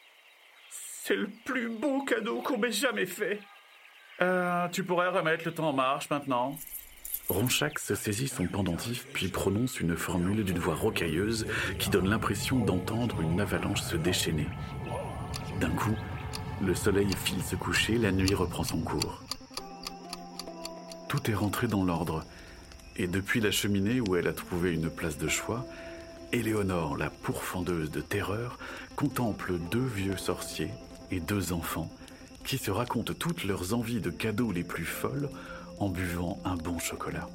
C'est 1.06 1.16
le 1.16 1.28
plus 1.44 1.68
beau 1.68 2.02
cadeau 2.02 2.40
qu'on 2.40 2.56
m'ait 2.56 2.72
jamais 2.72 3.04
fait. 3.04 3.38
Euh, 4.22 4.66
tu 4.68 4.84
pourrais 4.84 5.08
remettre 5.08 5.44
le 5.44 5.52
temps 5.52 5.68
en 5.68 5.72
marche 5.74 6.08
maintenant 6.08 6.56
Ronchax 7.28 7.92
saisit 7.92 8.28
son 8.28 8.46
pendentif 8.46 9.06
puis 9.12 9.28
prononce 9.28 9.80
une 9.80 9.96
formule 9.98 10.44
d'une 10.44 10.58
voix 10.58 10.74
rocailleuse 10.74 11.46
qui 11.78 11.90
donne 11.90 12.08
l'impression 12.08 12.58
d'entendre 12.58 13.20
une 13.20 13.38
avalanche 13.38 13.82
se 13.82 13.96
déchaîner. 13.96 14.46
D'un 15.60 15.72
coup, 15.72 15.94
le 16.62 16.74
soleil 16.74 17.10
file 17.22 17.42
se 17.42 17.56
coucher, 17.56 17.98
la 17.98 18.10
nuit 18.10 18.32
reprend 18.32 18.64
son 18.64 18.80
cours. 18.80 19.22
Tout 21.10 21.30
est 21.30 21.34
rentré 21.34 21.66
dans 21.66 21.84
l'ordre, 21.84 22.24
et 22.96 23.08
depuis 23.08 23.40
la 23.40 23.50
cheminée 23.50 24.00
où 24.00 24.16
elle 24.16 24.26
a 24.26 24.32
trouvé 24.32 24.72
une 24.72 24.88
place 24.88 25.18
de 25.18 25.28
choix, 25.28 25.66
Éléonore, 26.32 26.96
la 26.96 27.10
pourfendeuse 27.10 27.90
de 27.90 28.00
terreur, 28.00 28.58
contemple 28.96 29.58
deux 29.70 29.84
vieux 29.84 30.16
sorciers 30.16 30.70
et 31.10 31.20
deux 31.20 31.52
enfants 31.52 31.90
qui 32.44 32.58
se 32.58 32.70
racontent 32.70 33.14
toutes 33.14 33.44
leurs 33.44 33.74
envies 33.74 34.00
de 34.00 34.10
cadeaux 34.10 34.52
les 34.52 34.64
plus 34.64 34.84
folles 34.84 35.28
en 35.78 35.88
buvant 35.88 36.38
un 36.44 36.56
bon 36.56 36.78
chocolat. 36.78 37.28